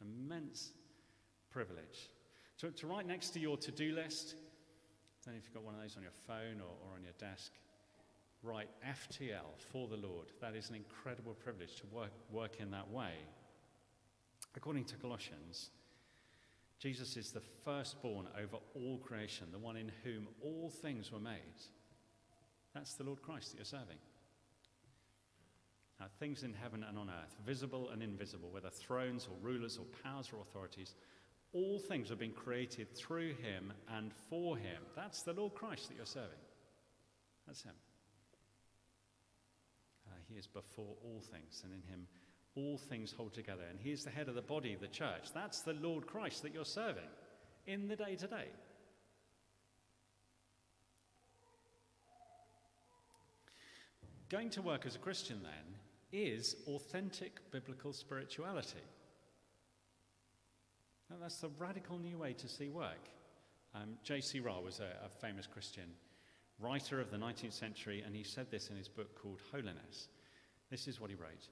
Immense 0.00 0.72
privilege. 1.50 2.10
To, 2.58 2.70
to 2.70 2.86
write 2.86 3.06
next 3.06 3.30
to 3.30 3.40
your 3.40 3.56
to 3.58 3.70
do 3.70 3.92
list, 3.94 4.34
don't 5.24 5.34
know 5.34 5.38
if 5.38 5.44
you've 5.44 5.54
got 5.54 5.62
one 5.62 5.74
of 5.74 5.80
those 5.80 5.96
on 5.96 6.02
your 6.02 6.12
phone 6.26 6.60
or, 6.60 6.74
or 6.84 6.96
on 6.96 7.04
your 7.04 7.12
desk. 7.18 7.52
Write 8.42 8.68
FTL 8.84 9.54
for 9.70 9.86
the 9.86 9.96
Lord. 9.96 10.26
That 10.40 10.56
is 10.56 10.68
an 10.68 10.74
incredible 10.74 11.34
privilege 11.34 11.76
to 11.76 11.86
work, 11.86 12.10
work 12.30 12.56
in 12.58 12.70
that 12.72 12.90
way. 12.90 13.12
According 14.56 14.84
to 14.86 14.96
Colossians, 14.96 15.70
Jesus 16.80 17.16
is 17.16 17.30
the 17.30 17.42
firstborn 17.64 18.26
over 18.36 18.56
all 18.74 18.98
creation, 18.98 19.46
the 19.52 19.58
one 19.58 19.76
in 19.76 19.92
whom 20.02 20.26
all 20.42 20.68
things 20.68 21.12
were 21.12 21.20
made. 21.20 21.38
That's 22.74 22.94
the 22.94 23.04
Lord 23.04 23.22
Christ 23.22 23.52
that 23.52 23.58
you're 23.58 23.64
serving. 23.64 23.98
Now, 26.02 26.08
things 26.18 26.42
in 26.42 26.52
heaven 26.52 26.82
and 26.82 26.98
on 26.98 27.08
earth, 27.08 27.36
visible 27.46 27.90
and 27.90 28.02
invisible, 28.02 28.50
whether 28.50 28.70
thrones 28.70 29.28
or 29.30 29.36
rulers 29.40 29.78
or 29.78 29.84
powers 30.02 30.30
or 30.32 30.40
authorities, 30.40 30.96
all 31.52 31.78
things 31.78 32.08
have 32.08 32.18
been 32.18 32.32
created 32.32 32.92
through 32.96 33.34
him 33.34 33.72
and 33.96 34.10
for 34.28 34.56
him. 34.56 34.82
That's 34.96 35.22
the 35.22 35.32
Lord 35.32 35.54
Christ 35.54 35.88
that 35.88 35.96
you're 35.96 36.04
serving. 36.04 36.40
That's 37.46 37.62
him. 37.62 37.74
Uh, 40.08 40.16
he 40.28 40.34
is 40.34 40.48
before 40.48 40.96
all 41.04 41.20
things, 41.20 41.62
and 41.62 41.72
in 41.72 41.82
him 41.88 42.08
all 42.56 42.78
things 42.78 43.12
hold 43.12 43.32
together. 43.32 43.62
And 43.70 43.78
he 43.78 43.92
is 43.92 44.02
the 44.02 44.10
head 44.10 44.28
of 44.28 44.34
the 44.34 44.42
body, 44.42 44.76
the 44.80 44.88
church. 44.88 45.32
That's 45.32 45.60
the 45.60 45.74
Lord 45.74 46.08
Christ 46.08 46.42
that 46.42 46.52
you're 46.52 46.64
serving 46.64 47.10
in 47.68 47.86
the 47.86 47.94
day 47.94 48.16
to 48.16 48.26
day. 48.26 48.48
Going 54.30 54.50
to 54.50 54.62
work 54.62 54.84
as 54.84 54.96
a 54.96 54.98
Christian, 54.98 55.38
then, 55.44 55.76
is 56.12 56.56
authentic 56.68 57.40
biblical 57.50 57.92
spirituality. 57.92 58.84
Now, 61.10 61.16
that's 61.20 61.38
the 61.38 61.50
radical 61.58 61.98
new 61.98 62.18
way 62.18 62.32
to 62.34 62.48
see 62.48 62.68
work. 62.68 63.08
Um, 63.74 63.96
J.C. 64.02 64.40
Ryle 64.40 64.62
was 64.62 64.80
a, 64.80 65.04
a 65.04 65.08
famous 65.08 65.46
Christian 65.46 65.88
writer 66.58 67.00
of 67.00 67.10
the 67.10 67.16
19th 67.16 67.52
century, 67.52 68.02
and 68.04 68.14
he 68.14 68.22
said 68.22 68.50
this 68.50 68.68
in 68.68 68.76
his 68.76 68.88
book 68.88 69.20
called 69.20 69.40
Holiness. 69.50 70.08
This 70.70 70.86
is 70.86 71.00
what 71.00 71.10
he 71.10 71.16
wrote 71.16 71.48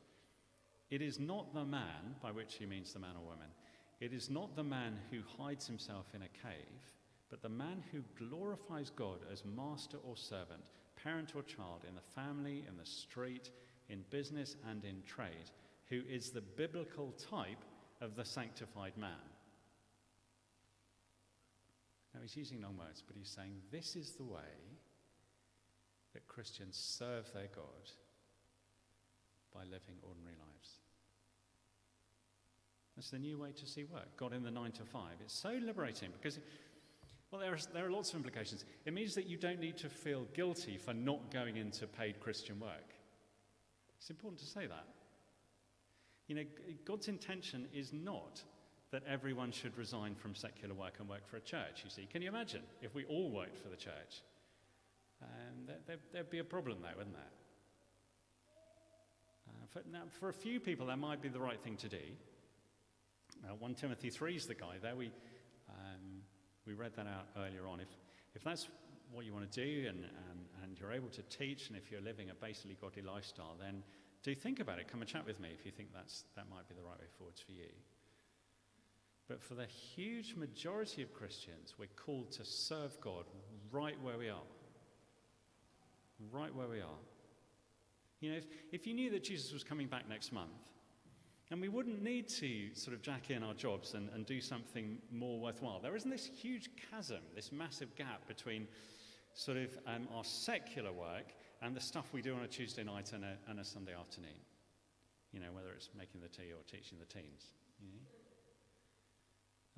It 0.90 1.02
is 1.02 1.18
not 1.18 1.52
the 1.54 1.64
man, 1.64 2.16
by 2.22 2.30
which 2.30 2.54
he 2.54 2.66
means 2.66 2.92
the 2.92 3.00
man 3.00 3.16
or 3.16 3.24
woman, 3.24 3.48
it 4.00 4.14
is 4.14 4.30
not 4.30 4.56
the 4.56 4.64
man 4.64 4.98
who 5.10 5.18
hides 5.38 5.66
himself 5.66 6.06
in 6.14 6.22
a 6.22 6.28
cave, 6.28 6.92
but 7.28 7.42
the 7.42 7.48
man 7.48 7.82
who 7.92 8.00
glorifies 8.18 8.90
God 8.90 9.18
as 9.30 9.44
master 9.44 9.98
or 10.08 10.16
servant, 10.16 10.70
parent 11.02 11.32
or 11.34 11.42
child, 11.42 11.84
in 11.86 11.94
the 11.94 12.00
family, 12.00 12.64
in 12.66 12.76
the 12.78 12.86
street, 12.86 13.50
in 13.90 14.04
business, 14.10 14.56
and 14.70 14.84
in 14.84 15.02
trade, 15.06 15.50
who 15.88 16.00
is 16.08 16.30
the 16.30 16.40
biblical 16.40 17.12
type 17.30 17.64
of 18.00 18.16
the 18.16 18.24
sanctified 18.24 18.96
man. 18.96 19.10
Now, 22.14 22.20
he's 22.22 22.36
using 22.36 22.62
long 22.62 22.76
words, 22.76 23.02
but 23.06 23.16
he's 23.16 23.28
saying 23.28 23.52
this 23.70 23.96
is 23.96 24.12
the 24.12 24.24
way 24.24 24.40
that 26.12 26.26
Christians 26.26 26.76
serve 26.76 27.32
their 27.32 27.48
God 27.54 27.90
by 29.54 29.60
living 29.64 29.96
ordinary 30.02 30.36
lives. 30.36 30.80
That's 32.96 33.10
the 33.10 33.18
new 33.18 33.38
way 33.38 33.52
to 33.52 33.66
see 33.66 33.84
work. 33.84 34.16
God 34.16 34.32
in 34.32 34.42
the 34.42 34.50
nine 34.50 34.72
to 34.72 34.84
five. 34.84 35.14
It's 35.20 35.34
so 35.34 35.56
liberating 35.64 36.10
because, 36.12 36.38
well, 37.30 37.40
there 37.40 37.52
are, 37.52 37.58
there 37.72 37.86
are 37.86 37.90
lots 37.90 38.10
of 38.10 38.16
implications. 38.16 38.64
It 38.84 38.92
means 38.92 39.14
that 39.14 39.26
you 39.26 39.36
don't 39.36 39.60
need 39.60 39.78
to 39.78 39.88
feel 39.88 40.26
guilty 40.34 40.76
for 40.76 40.92
not 40.92 41.32
going 41.32 41.56
into 41.56 41.86
paid 41.86 42.20
Christian 42.20 42.58
work. 42.58 42.94
It's 44.00 44.10
important 44.10 44.40
to 44.40 44.46
say 44.46 44.66
that. 44.66 44.86
You 46.26 46.36
know, 46.36 46.44
God's 46.84 47.08
intention 47.08 47.68
is 47.74 47.92
not 47.92 48.42
that 48.92 49.02
everyone 49.06 49.52
should 49.52 49.76
resign 49.76 50.14
from 50.14 50.34
secular 50.34 50.74
work 50.74 50.94
and 50.98 51.08
work 51.08 51.26
for 51.28 51.36
a 51.36 51.40
church, 51.40 51.82
you 51.84 51.90
see. 51.90 52.06
Can 52.10 52.22
you 52.22 52.28
imagine 52.28 52.62
if 52.82 52.94
we 52.94 53.04
all 53.04 53.30
worked 53.30 53.58
for 53.58 53.68
the 53.68 53.76
church? 53.76 54.22
Um, 55.22 55.68
there, 55.86 55.98
there'd 56.12 56.30
be 56.30 56.38
a 56.38 56.44
problem 56.44 56.78
there, 56.82 56.92
wouldn't 56.96 57.14
there? 57.14 57.22
Uh, 59.48 59.66
for, 59.68 59.82
now, 59.92 60.02
for 60.18 60.28
a 60.28 60.32
few 60.32 60.60
people, 60.60 60.86
that 60.86 60.98
might 60.98 61.20
be 61.20 61.28
the 61.28 61.40
right 61.40 61.60
thing 61.62 61.76
to 61.76 61.88
do. 61.88 61.98
Now, 63.42 63.54
1 63.58 63.74
Timothy 63.74 64.10
3 64.10 64.34
is 64.34 64.46
the 64.46 64.54
guy 64.54 64.76
there. 64.82 64.96
We, 64.96 65.10
um, 65.68 66.22
we 66.66 66.72
read 66.72 66.94
that 66.96 67.06
out 67.06 67.26
earlier 67.36 67.66
on. 67.66 67.80
If, 67.80 67.88
if 68.34 68.42
that's 68.42 68.66
what 69.12 69.24
you 69.24 69.32
want 69.32 69.50
to 69.50 69.64
do 69.64 69.88
and, 69.88 69.98
and, 69.98 70.40
and 70.62 70.78
you're 70.78 70.92
able 70.92 71.08
to 71.08 71.22
teach, 71.22 71.68
and 71.68 71.76
if 71.76 71.90
you're 71.90 72.00
living 72.00 72.30
a 72.30 72.34
basically 72.34 72.76
godly 72.80 73.02
lifestyle, 73.02 73.56
then 73.60 73.82
do 74.22 74.34
think 74.34 74.60
about 74.60 74.78
it. 74.78 74.88
Come 74.88 75.00
and 75.00 75.08
chat 75.08 75.26
with 75.26 75.40
me 75.40 75.48
if 75.58 75.64
you 75.64 75.72
think 75.72 75.88
that's, 75.94 76.24
that 76.36 76.48
might 76.50 76.68
be 76.68 76.74
the 76.74 76.82
right 76.82 76.98
way 76.98 77.06
forwards 77.18 77.40
for 77.40 77.52
you. 77.52 77.70
But 79.28 79.40
for 79.40 79.54
the 79.54 79.66
huge 79.66 80.34
majority 80.34 81.02
of 81.02 81.14
Christians, 81.14 81.74
we're 81.78 81.88
called 81.96 82.32
to 82.32 82.44
serve 82.44 83.00
God 83.00 83.24
right 83.70 83.96
where 84.02 84.18
we 84.18 84.28
are. 84.28 84.42
Right 86.32 86.54
where 86.54 86.68
we 86.68 86.80
are. 86.80 87.00
You 88.20 88.32
know, 88.32 88.36
if, 88.36 88.44
if 88.72 88.86
you 88.86 88.94
knew 88.94 89.10
that 89.10 89.24
Jesus 89.24 89.52
was 89.52 89.64
coming 89.64 89.86
back 89.86 90.08
next 90.08 90.32
month 90.32 90.50
And 91.50 91.60
we 91.60 91.68
wouldn't 91.68 92.02
need 92.02 92.28
to 92.28 92.72
sort 92.74 92.94
of 92.94 93.02
jack 93.02 93.30
in 93.30 93.42
our 93.42 93.54
jobs 93.54 93.94
and, 93.94 94.08
and 94.14 94.24
do 94.24 94.40
something 94.40 94.98
more 95.10 95.40
worthwhile. 95.40 95.80
There 95.80 95.96
isn't 95.96 96.10
this 96.10 96.26
huge 96.26 96.70
chasm, 96.90 97.18
this 97.34 97.50
massive 97.50 97.94
gap 97.96 98.26
between 98.28 98.68
sort 99.40 99.56
of 99.56 99.70
um, 99.86 100.06
our 100.14 100.22
secular 100.22 100.92
work 100.92 101.32
and 101.62 101.74
the 101.74 101.80
stuff 101.80 102.12
we 102.12 102.20
do 102.20 102.34
on 102.34 102.42
a 102.42 102.46
Tuesday 102.46 102.84
night 102.84 103.12
and 103.14 103.24
a, 103.24 103.38
and 103.48 103.58
a 103.58 103.64
Sunday 103.64 103.94
afternoon. 103.98 104.38
You 105.32 105.40
know, 105.40 105.46
whether 105.54 105.70
it's 105.74 105.88
making 105.96 106.20
the 106.20 106.28
tea 106.28 106.52
or 106.52 106.62
teaching 106.70 106.98
the 106.98 107.06
teens. 107.06 107.46
You 107.80 107.88
know? 107.88 107.94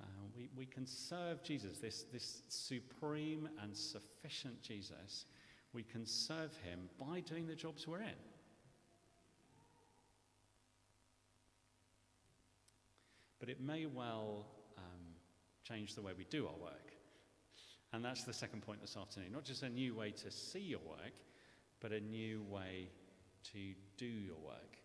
uh, 0.00 0.06
we, 0.36 0.48
we 0.56 0.66
can 0.66 0.84
serve 0.84 1.44
Jesus, 1.44 1.78
this, 1.78 2.06
this 2.12 2.42
supreme 2.48 3.48
and 3.62 3.76
sufficient 3.76 4.60
Jesus. 4.62 5.26
We 5.72 5.84
can 5.84 6.06
serve 6.06 6.56
him 6.64 6.88
by 6.98 7.20
doing 7.20 7.46
the 7.46 7.54
jobs 7.54 7.86
we're 7.86 8.02
in. 8.02 8.18
But 13.38 13.48
it 13.48 13.60
may 13.60 13.86
well 13.86 14.46
um, 14.76 15.14
change 15.62 15.94
the 15.94 16.02
way 16.02 16.12
we 16.18 16.24
do 16.24 16.48
our 16.48 16.58
work. 16.60 16.91
And 17.92 18.02
that's 18.04 18.24
the 18.24 18.32
second 18.32 18.62
point 18.62 18.80
this 18.80 18.96
afternoon. 18.96 19.32
Not 19.32 19.44
just 19.44 19.62
a 19.62 19.68
new 19.68 19.94
way 19.94 20.12
to 20.12 20.30
see 20.30 20.60
your 20.60 20.80
work, 20.80 21.12
but 21.80 21.92
a 21.92 22.00
new 22.00 22.42
way 22.48 22.88
to 23.52 23.58
do 23.98 24.06
your 24.06 24.38
work. 24.42 24.78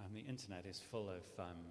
Um, 0.00 0.12
the 0.12 0.28
internet 0.28 0.66
is 0.66 0.80
full 0.90 1.08
of 1.08 1.22
um, 1.38 1.66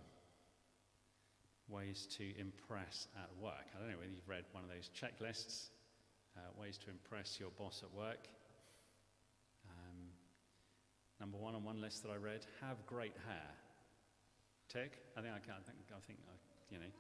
ways 1.68 2.08
to 2.18 2.24
impress 2.40 3.08
at 3.18 3.30
work. 3.42 3.66
I 3.76 3.80
don't 3.80 3.90
know 3.90 3.98
whether 3.98 4.12
you've 4.12 4.30
read 4.30 4.46
one 4.54 4.64
of 4.64 4.70
those 4.70 4.90
checklists, 4.96 5.70
uh, 6.38 6.42
ways 6.58 6.78
to 6.86 6.90
impress 6.90 7.38
your 7.38 7.50
boss 7.58 7.84
at 7.84 7.94
work. 7.98 8.30
Um, 9.68 9.98
number 11.20 11.38
one 11.38 11.56
on 11.56 11.66
one 11.66 11.82
list 11.82 12.04
that 12.04 12.12
I 12.12 12.16
read: 12.16 12.46
have 12.62 12.86
great 12.86 13.16
hair. 13.28 13.52
Tick. 14.72 15.00
I 15.18 15.22
think 15.22 15.34
I 15.34 15.40
can. 15.40 15.56
I 15.58 15.63
think. 15.66 15.78
I 15.92 16.00
think. 16.06 16.20
I, 16.30 16.36
you 16.70 16.80
know, 16.80 16.92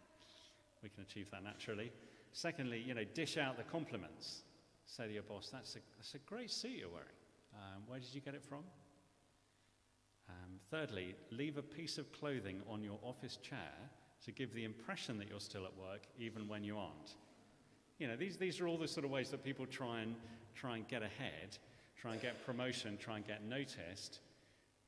we 0.83 0.89
can 0.89 1.03
achieve 1.03 1.29
that 1.31 1.43
naturally. 1.43 1.91
Secondly, 2.33 2.83
you 2.85 2.93
know, 2.93 3.05
dish 3.13 3.37
out 3.37 3.55
the 3.55 3.63
compliments. 3.63 4.41
Say 4.85 5.07
to 5.07 5.13
your 5.13 5.23
boss, 5.23 5.49
"That's 5.51 5.75
a 5.75 5.79
that's 5.97 6.15
a 6.15 6.19
great 6.19 6.51
suit 6.51 6.71
you're 6.71 6.89
wearing. 6.89 7.07
Um, 7.53 7.83
where 7.87 7.99
did 7.99 8.13
you 8.13 8.19
get 8.19 8.35
it 8.35 8.43
from?" 8.43 8.63
Um, 10.29 10.59
thirdly, 10.69 11.15
leave 11.31 11.57
a 11.57 11.61
piece 11.61 11.97
of 11.97 12.11
clothing 12.11 12.61
on 12.69 12.83
your 12.83 12.99
office 13.03 13.37
chair 13.37 13.73
to 14.25 14.31
give 14.31 14.53
the 14.53 14.63
impression 14.63 15.17
that 15.17 15.29
you're 15.29 15.39
still 15.39 15.65
at 15.65 15.75
work, 15.77 16.01
even 16.19 16.47
when 16.47 16.63
you 16.63 16.77
aren't. 16.77 17.15
You 17.99 18.07
know, 18.07 18.15
these, 18.15 18.37
these 18.37 18.59
are 18.59 18.67
all 18.67 18.77
the 18.77 18.87
sort 18.87 19.05
of 19.05 19.11
ways 19.11 19.29
that 19.31 19.43
people 19.43 19.65
try 19.65 20.01
and, 20.01 20.15
try 20.55 20.77
and 20.77 20.87
get 20.87 21.03
ahead, 21.03 21.57
try 21.99 22.13
and 22.13 22.21
get 22.21 22.45
promotion, 22.45 22.97
try 22.97 23.17
and 23.17 23.25
get 23.25 23.43
noticed, 23.43 24.19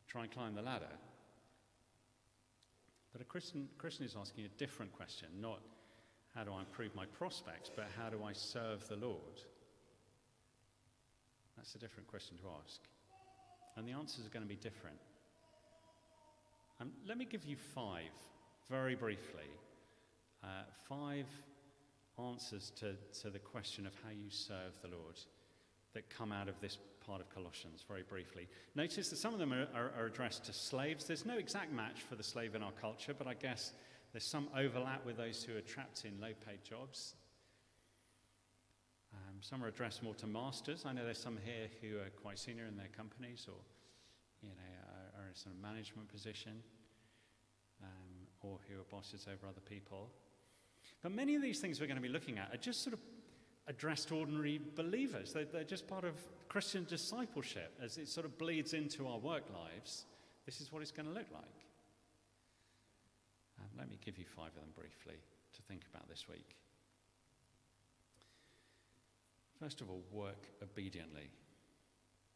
try 0.08 0.24
and 0.24 0.32
climb 0.32 0.56
the 0.56 0.62
ladder. 0.62 0.90
But 3.14 3.22
a 3.22 3.26
Christian, 3.26 3.70
Christian 3.78 4.06
is 4.06 4.16
asking 4.20 4.46
a 4.46 4.58
different 4.58 4.92
question, 4.92 5.30
not 5.40 5.60
how 6.36 6.44
do 6.44 6.52
I 6.52 6.60
improve 6.60 6.96
my 6.96 7.06
prospects, 7.06 7.70
but 7.74 7.86
how 7.98 8.10
do 8.10 8.24
I 8.24 8.34
serve 8.34 8.88
the 8.90 8.96
Lord? 8.96 9.40
That's 11.56 11.76
a 11.76 11.78
different 11.78 12.08
question 12.08 12.38
to 12.40 12.44
ask. 12.64 12.82
And 13.78 13.88
the 13.88 13.94
answers 13.94 14.26
are 14.26 14.30
going 14.30 14.44
to 14.44 14.50
be 14.50 14.56
different. 14.56 14.98
Um, 16.82 16.92
let 17.08 17.18
me 17.18 17.26
give 17.26 17.46
you 17.46 17.56
five, 17.56 18.12
very 18.68 18.96
briefly, 18.96 19.50
uh, 20.44 20.64
five 20.90 21.28
answers 22.20 22.72
to, 22.80 22.96
to 23.22 23.30
the 23.30 23.40
question 23.40 23.86
of 23.86 23.94
how 24.04 24.10
you 24.10 24.30
serve 24.30 24.74
the 24.82 24.88
Lord 24.88 25.20
that 25.94 26.10
come 26.10 26.32
out 26.32 26.50
of 26.50 26.60
this 26.62 26.78
part 27.06 27.22
of 27.22 27.34
Colossians, 27.34 27.84
very 27.88 28.04
briefly. 28.04 28.48
Notice 28.76 29.10
that 29.10 29.18
some 29.18 29.34
of 29.34 29.40
them 29.40 29.54
are, 29.54 29.68
are, 29.76 29.92
are, 29.98 30.06
addressed 30.06 30.46
to 30.46 30.54
slaves. 30.54 31.06
There's 31.06 31.26
no 31.26 31.38
exact 31.38 31.72
match 31.72 32.02
for 32.02 32.16
the 32.16 32.24
slave 32.24 32.56
in 32.56 32.64
our 32.64 32.72
culture, 32.72 33.14
but 33.18 33.28
I 33.28 33.34
guess 33.34 33.74
there's 34.12 34.26
some 34.26 34.48
overlap 34.58 35.06
with 35.06 35.18
those 35.18 35.44
who 35.44 35.58
are 35.58 35.62
trapped 35.62 36.06
in 36.06 36.20
low 36.20 36.34
paid 36.46 36.64
jobs. 36.64 37.16
Um, 39.14 39.36
some 39.42 39.64
are 39.64 39.68
addressed 39.68 40.04
more 40.04 40.16
to 40.16 40.28
masters. 40.28 40.84
I 40.86 40.94
know 40.94 41.04
there's 41.04 41.18
some 41.18 41.38
here 41.44 41.68
who 41.82 41.98
are 41.98 42.10
quite 42.22 42.40
senior 42.40 42.66
in 42.66 42.78
their 42.78 42.90
companies 42.96 43.46
or 43.48 43.60
you 44.42 44.50
know, 44.50 44.56
are, 44.88 45.24
are 45.24 45.28
in 45.28 45.36
some 45.36 45.54
management 45.62 46.10
position 46.10 46.62
um, 47.82 48.28
or 48.42 48.60
who 48.68 48.80
are 48.80 48.86
bosses 48.92 49.28
over 49.32 49.48
other 49.48 49.62
people. 49.62 50.10
But 51.02 51.12
many 51.12 51.36
of 51.36 51.42
these 51.42 51.60
things 51.60 51.80
we're 51.80 51.88
going 51.88 51.98
to 51.98 52.02
be 52.02 52.10
looking 52.10 52.38
at 52.38 52.54
are 52.54 52.58
just 52.58 52.84
sort 52.84 52.94
of 52.94 53.00
addressed 53.68 54.12
ordinary 54.12 54.60
believers. 54.76 55.34
They're, 55.34 55.46
they're 55.46 55.64
just 55.64 55.88
part 55.88 56.04
of 56.04 56.16
Christian 56.50 56.86
discipleship 56.90 57.74
as 57.82 57.98
it 57.98 58.08
sort 58.08 58.26
of 58.26 58.38
bleeds 58.38 58.74
into 58.74 59.08
our 59.08 59.18
work 59.18 59.44
lives. 59.54 60.06
This 60.46 60.62
is 60.62 60.72
what 60.72 60.82
it's 60.82 60.92
going 60.92 61.08
to 61.08 61.14
look 61.14 61.28
like. 61.34 61.44
Um, 63.60 63.70
let 63.78 63.90
me 63.90 63.98
give 64.04 64.18
you 64.18 64.26
five 64.26 64.50
of 64.50 64.56
them 64.56 64.74
briefly 64.76 65.16
to 65.54 65.62
think 65.64 65.84
about 65.94 66.10
this 66.10 66.28
week. 66.28 66.56
First 69.60 69.80
of 69.82 69.90
all, 69.90 70.04
work 70.12 70.48
obediently. 70.62 71.30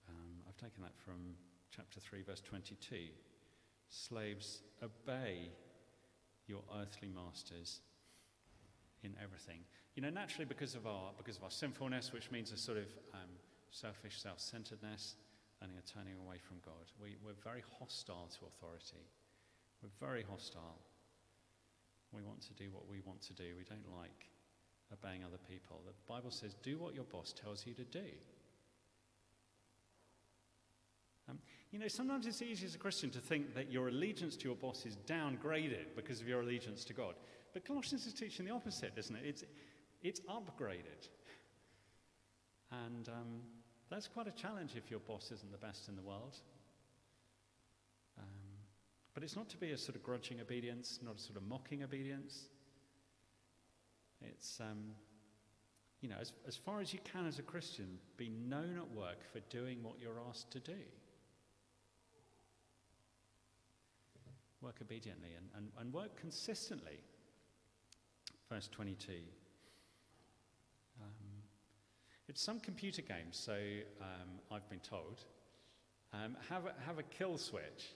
Um, 0.08 0.32
I've 0.48 0.56
taken 0.56 0.82
that 0.84 0.98
from 0.98 1.36
chapter 1.76 2.00
3, 2.00 2.22
verse 2.22 2.42
22. 2.42 2.96
Slaves, 3.90 4.62
obey 4.82 5.50
your 6.48 6.62
earthly 6.80 7.10
masters 7.10 7.82
in 9.04 9.14
everything. 9.24 9.60
You 9.96 10.02
know, 10.02 10.10
naturally, 10.10 10.46
because 10.46 10.76
of 10.76 10.86
our, 10.86 11.12
because 11.18 11.38
of 11.38 11.44
our 11.44 11.52
sinfulness, 11.52 12.14
which 12.14 12.32
means 12.32 12.52
a 12.52 12.58
sort 12.58 12.78
of 12.78 12.88
um, 13.14 13.30
selfish 13.72 14.22
self 14.22 14.40
centeredness 14.40 15.16
and 15.62 15.72
a 15.78 15.82
turning 15.92 16.14
away 16.26 16.38
from 16.38 16.58
God, 16.66 16.86
we, 17.02 17.18
we're 17.24 17.40
very 17.44 17.64
hostile 17.80 18.30
to 18.40 18.46
authority. 18.46 19.06
We're 19.82 20.08
very 20.08 20.24
hostile. 20.28 20.82
We 22.14 22.22
want 22.22 22.42
to 22.42 22.54
do 22.54 22.70
what 22.72 22.88
we 22.90 23.02
want 23.06 23.22
to 23.24 23.34
do. 23.34 23.56
We 23.58 23.64
don't 23.64 23.86
like 23.98 24.30
obeying 24.94 25.24
other 25.24 25.40
people. 25.50 25.82
The 25.86 25.94
Bible 26.12 26.32
says, 26.32 26.56
do 26.64 26.78
what 26.78 26.96
your 26.96 27.04
boss 27.04 27.34
tells 27.34 27.66
you 27.66 27.74
to 27.74 27.84
do. 27.84 28.06
Um, 31.30 31.40
you 31.72 31.80
know, 31.80 31.90
sometimes 31.90 32.26
it's 32.26 32.42
easy 32.42 32.66
as 32.66 32.76
a 32.76 32.78
Christian 32.78 33.10
to 33.12 33.20
think 33.20 33.54
that 33.54 33.72
your 33.72 33.90
allegiance 33.90 34.38
to 34.38 34.46
your 34.46 34.56
boss 34.56 34.86
is 34.86 34.98
downgraded 35.06 35.96
because 35.96 36.22
of 36.22 36.28
your 36.28 36.42
allegiance 36.42 36.86
to 36.86 36.94
God. 36.94 37.16
But 37.58 37.66
Colossians 37.66 38.06
is 38.06 38.14
teaching 38.14 38.46
the 38.46 38.52
opposite, 38.52 38.94
isn't 38.98 39.16
it? 39.16 39.24
It's, 39.26 39.44
it's 40.04 40.20
upgraded. 40.30 41.08
And 42.72 43.10
um, 43.10 43.42
that's 43.90 44.08
quite 44.08 44.28
a 44.28 44.32
challenge 44.32 44.74
if 44.76 44.92
your 44.92 45.00
boss 45.00 45.32
isn't 45.32 45.52
the 45.52 45.58
best 45.58 45.90
in 45.90 45.96
the 45.96 46.04
world. 46.04 46.38
Um, 48.20 48.26
but 49.16 49.24
it's 49.24 49.36
not 49.36 49.50
to 49.50 49.58
be 49.58 49.72
a 49.72 49.78
sort 49.78 49.96
of 49.96 50.04
grudging 50.04 50.40
obedience, 50.40 51.00
not 51.04 51.16
a 51.16 51.20
sort 51.20 51.36
of 51.36 51.48
mocking 51.48 51.84
obedience. 51.84 52.44
It's, 54.22 54.60
um, 54.62 54.92
you 56.02 56.10
know, 56.10 56.18
as, 56.22 56.34
as 56.48 56.56
far 56.56 56.80
as 56.80 56.94
you 56.94 57.00
can 57.12 57.26
as 57.26 57.40
a 57.40 57.42
Christian, 57.42 57.98
be 58.18 58.30
known 58.30 58.78
at 58.78 58.96
work 58.96 59.24
for 59.34 59.40
doing 59.50 59.82
what 59.82 59.96
you're 60.00 60.22
asked 60.30 60.52
to 60.52 60.60
do. 60.60 60.78
Work 64.62 64.76
obediently 64.80 65.30
and, 65.36 65.48
and, 65.56 65.72
and 65.80 65.92
work 65.92 66.16
consistently. 66.22 67.00
Verse 68.50 68.68
22. 68.70 69.14
Um, 71.02 71.08
it's 72.30 72.42
some 72.42 72.60
computer 72.60 73.02
games, 73.02 73.38
so 73.38 73.54
um, 74.02 74.40
I've 74.52 74.70
been 74.70 74.80
told, 74.80 75.26
um, 76.14 76.38
have, 76.50 76.66
a, 76.66 76.74
have 76.86 76.98
a 76.98 77.04
kill 77.04 77.38
switch 77.38 77.96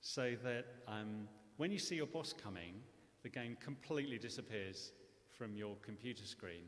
so 0.00 0.34
that 0.44 0.66
um, 0.86 1.28
when 1.56 1.72
you 1.72 1.78
see 1.78 1.96
your 1.96 2.06
boss 2.06 2.32
coming, 2.32 2.74
the 3.22 3.28
game 3.28 3.56
completely 3.60 4.18
disappears 4.18 4.92
from 5.36 5.56
your 5.56 5.76
computer 5.82 6.24
screen 6.24 6.64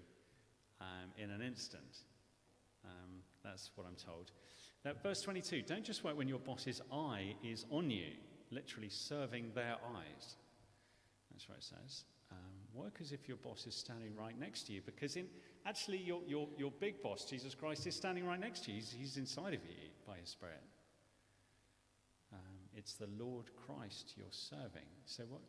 um, 0.81 1.11
in 1.17 1.31
an 1.31 1.43
instant. 1.43 1.99
Um, 2.85 3.21
that's 3.45 3.71
what 3.77 3.87
I'm 3.87 3.97
told. 3.97 4.33
Now, 4.85 4.93
verse 5.03 5.21
22 5.21 5.63
don't 5.63 5.85
just 5.85 6.05
work 6.05 6.17
when 6.17 6.29
your 6.29 6.39
boss's 6.39 6.81
eye 6.93 7.35
is 7.45 7.67
on 7.71 7.91
you 7.91 8.13
literally 8.51 8.89
serving 8.89 9.51
their 9.55 9.77
eyes. 9.95 10.37
That's 11.31 11.49
what 11.49 11.59
it 11.59 11.65
says. 11.65 12.05
Um, 12.33 12.39
work 12.75 12.99
as 13.01 13.13
if 13.13 13.29
your 13.29 13.37
boss 13.39 13.67
is 13.67 13.75
standing 13.75 14.15
right 14.17 14.39
next 14.39 14.67
to 14.67 14.73
you, 14.73 14.83
because 14.85 15.17
in, 15.17 15.27
actually, 15.65 15.99
your, 15.99 16.21
your, 16.27 16.49
your 16.59 16.71
big 16.71 17.03
boss, 17.03 17.25
Jesus 17.25 17.55
Christ, 17.55 17.87
is 17.87 17.95
standing 17.95 18.27
right 18.27 18.41
next 18.41 18.65
to 18.65 18.71
you. 18.71 18.77
He's, 18.77 18.95
he's 18.99 19.17
inside 19.17 19.55
of 19.55 19.65
you 19.65 19.91
by 20.07 20.17
His 20.21 20.31
Spirit. 20.31 20.63
Um, 22.33 22.57
it's 22.75 22.95
the 22.95 23.09
Lord 23.19 23.47
Christ 23.67 24.15
you're 24.17 24.27
serving. 24.31 24.89
So, 25.05 25.25
what, 25.29 25.41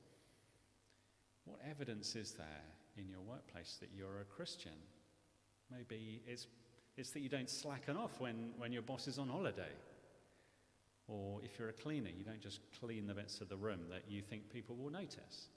what 1.45 1.59
evidence 1.69 2.15
is 2.15 2.33
there 2.33 2.63
in 2.97 3.09
your 3.09 3.21
workplace 3.21 3.77
that 3.79 3.89
you're 3.95 4.21
a 4.21 4.25
Christian? 4.25 4.73
Maybe 5.71 6.21
it's, 6.27 6.47
it's 6.95 7.11
that 7.11 7.21
you 7.21 7.29
don't 7.29 7.49
slacken 7.49 7.97
off 7.97 8.19
when, 8.19 8.51
when 8.57 8.71
your 8.71 8.81
boss 8.81 9.07
is 9.07 9.17
on 9.17 9.27
holiday. 9.27 9.73
Or 11.07 11.39
if 11.43 11.57
you're 11.57 11.69
a 11.69 11.73
cleaner, 11.73 12.09
you 12.09 12.23
don't 12.23 12.41
just 12.41 12.59
clean 12.79 13.07
the 13.07 13.13
bits 13.13 13.39
of 13.39 13.47
the 13.49 13.55
room 13.55 13.79
that 13.89 14.03
you 14.09 14.21
think 14.21 14.51
people 14.51 14.75
will 14.75 14.91
notice. 14.91 15.47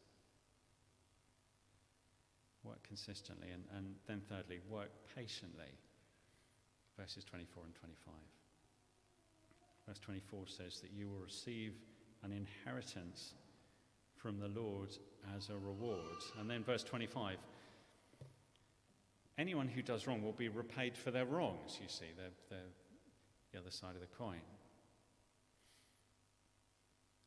Work 2.64 2.82
consistently. 2.82 3.48
And, 3.52 3.64
and 3.76 3.94
then, 4.06 4.20
thirdly, 4.28 4.60
work 4.68 4.90
patiently. 5.16 5.72
Verses 6.98 7.24
24 7.24 7.64
and 7.64 7.74
25. 7.74 8.14
Verse 9.88 9.98
24 10.00 10.46
says 10.46 10.80
that 10.80 10.90
you 10.92 11.08
will 11.08 11.24
receive 11.24 11.74
an 12.22 12.32
inheritance 12.32 13.34
from 14.16 14.38
the 14.38 14.48
Lord 14.48 14.90
as 15.36 15.48
a 15.48 15.56
reward. 15.56 16.18
And 16.38 16.50
then 16.50 16.62
verse 16.62 16.84
25 16.84 17.36
anyone 19.40 19.68
who 19.68 19.80
does 19.80 20.06
wrong 20.06 20.22
will 20.22 20.32
be 20.32 20.48
repaid 20.48 20.96
for 20.96 21.10
their 21.10 21.24
wrongs, 21.24 21.78
you 21.80 21.88
see, 21.88 22.04
they're, 22.16 22.30
they're 22.50 22.58
the 23.52 23.58
other 23.58 23.70
side 23.70 23.94
of 23.94 24.00
the 24.00 24.16
coin. 24.18 24.40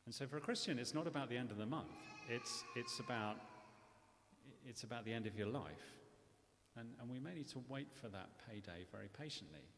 And 0.06 0.14
so 0.14 0.26
for 0.26 0.36
a 0.36 0.40
Christian, 0.40 0.78
it's 0.78 0.94
not 0.94 1.06
about 1.06 1.28
the 1.28 1.36
end 1.36 1.50
of 1.50 1.58
the 1.58 1.66
month, 1.66 1.88
it's, 2.30 2.62
it's, 2.76 3.00
about, 3.00 3.36
it's 4.68 4.82
about 4.82 5.04
the 5.04 5.12
end 5.12 5.26
of 5.26 5.36
your 5.36 5.48
life. 5.48 5.94
And, 6.76 6.88
and 7.00 7.08
we 7.08 7.20
may 7.20 7.34
need 7.34 7.48
to 7.48 7.62
wait 7.68 7.88
for 7.92 8.08
that 8.08 8.30
payday 8.48 8.84
very 8.90 9.08
patiently. 9.16 9.68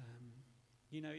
Um, 0.00 0.26
you 0.90 1.00
know, 1.00 1.14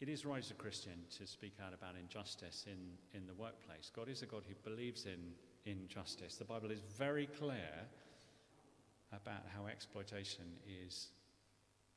it 0.00 0.08
is 0.08 0.26
right 0.26 0.42
as 0.42 0.50
a 0.50 0.54
Christian 0.54 1.04
to 1.18 1.26
speak 1.26 1.54
out 1.64 1.72
about 1.72 1.94
injustice 1.98 2.66
in, 2.66 3.18
in 3.18 3.26
the 3.26 3.34
workplace. 3.34 3.90
God 3.94 4.08
is 4.08 4.22
a 4.22 4.26
God 4.26 4.42
who 4.46 4.54
believes 4.68 5.06
in 5.06 5.32
injustice. 5.64 6.36
The 6.36 6.44
Bible 6.44 6.70
is 6.70 6.80
very 6.98 7.26
clear 7.26 7.86
about 9.12 9.44
how 9.54 9.66
exploitation 9.66 10.44
is 10.66 11.08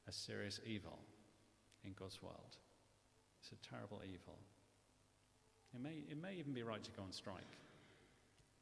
a 0.08 0.12
serious 0.12 0.62
evil 0.66 1.00
in 1.84 1.94
God's 2.00 2.22
world. 2.22 2.58
It's 3.42 3.52
a 3.52 3.70
terrible 3.70 4.02
evil. 4.06 4.38
It 5.74 5.82
may, 5.82 6.04
it 6.10 6.22
may 6.22 6.36
even 6.36 6.54
be 6.54 6.64
right 6.64 6.84
to 6.84 6.92
go 6.92 7.04
on 7.04 7.12
strike 7.12 7.58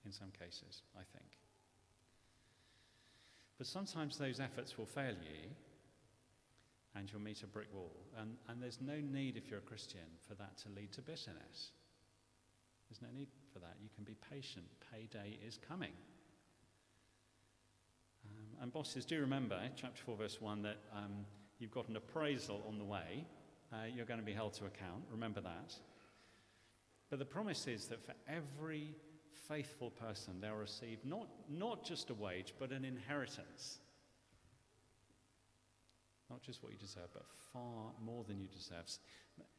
in 0.05 0.11
some 0.11 0.31
cases, 0.37 0.81
I 0.95 1.03
think. 1.13 1.37
But 3.57 3.67
sometimes 3.67 4.17
those 4.17 4.39
efforts 4.39 4.77
will 4.77 4.85
fail 4.85 5.13
you 5.13 5.49
and 6.95 7.11
you'll 7.11 7.21
meet 7.21 7.43
a 7.43 7.47
brick 7.47 7.67
wall. 7.73 7.95
And, 8.17 8.37
and 8.47 8.61
there's 8.61 8.79
no 8.81 8.97
need, 8.99 9.37
if 9.37 9.49
you're 9.49 9.59
a 9.59 9.61
Christian, 9.61 10.07
for 10.27 10.35
that 10.35 10.57
to 10.59 10.69
lead 10.75 10.91
to 10.93 11.01
bitterness. 11.01 11.71
There's 12.89 13.01
no 13.01 13.17
need 13.17 13.27
for 13.51 13.59
that. 13.59 13.75
You 13.81 13.89
can 13.95 14.03
be 14.03 14.15
patient. 14.31 14.65
Payday 14.93 15.37
is 15.45 15.59
coming. 15.67 15.91
Um, 18.25 18.63
and 18.63 18.71
bosses, 18.71 19.05
do 19.05 19.19
remember, 19.19 19.59
chapter 19.75 20.01
4, 20.05 20.15
verse 20.15 20.39
1, 20.39 20.61
that 20.61 20.77
um, 20.95 21.25
you've 21.59 21.71
got 21.71 21.89
an 21.89 21.97
appraisal 21.97 22.63
on 22.67 22.77
the 22.77 22.85
way. 22.85 23.25
Uh, 23.73 23.87
you're 23.93 24.05
going 24.05 24.19
to 24.19 24.25
be 24.25 24.33
held 24.33 24.53
to 24.53 24.65
account. 24.65 25.03
Remember 25.11 25.41
that. 25.41 25.75
But 27.15 27.19
the 27.19 27.33
promise 27.33 27.65
is 27.67 27.85
that 27.85 28.05
for 28.05 28.13
every 28.27 28.93
faithful 29.47 29.89
person, 29.89 30.41
they'll 30.41 30.55
receive 30.55 30.97
not, 31.05 31.29
not 31.49 31.85
just 31.85 32.09
a 32.09 32.13
wage, 32.13 32.53
but 32.59 32.73
an 32.73 32.83
inheritance. 32.83 33.79
Not 36.29 36.41
just 36.41 36.61
what 36.61 36.73
you 36.73 36.77
deserve, 36.77 37.07
but 37.13 37.23
far 37.53 37.93
more 38.03 38.25
than 38.27 38.41
you 38.41 38.49
deserve. 38.49 38.83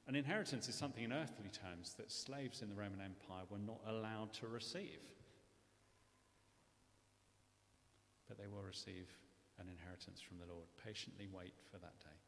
An 0.07 0.14
inheritance 0.14 0.69
is 0.69 0.75
something 0.75 1.03
in 1.03 1.14
earthly 1.14 1.49
terms 1.49 1.95
that 1.95 2.12
slaves 2.12 2.61
in 2.61 2.69
the 2.69 2.75
Roman 2.75 3.01
Empire 3.01 3.45
were 3.49 3.57
not 3.57 3.81
allowed 3.88 4.35
to 4.35 4.49
receive. 4.49 5.01
But 8.29 8.37
they 8.37 8.49
will 8.49 8.64
receive 8.64 9.09
an 9.59 9.71
inheritance 9.71 10.21
from 10.21 10.37
the 10.37 10.53
Lord. 10.53 10.66
Patiently 10.85 11.27
wait 11.33 11.55
for 11.73 11.79
that 11.79 11.99
day. 12.01 12.26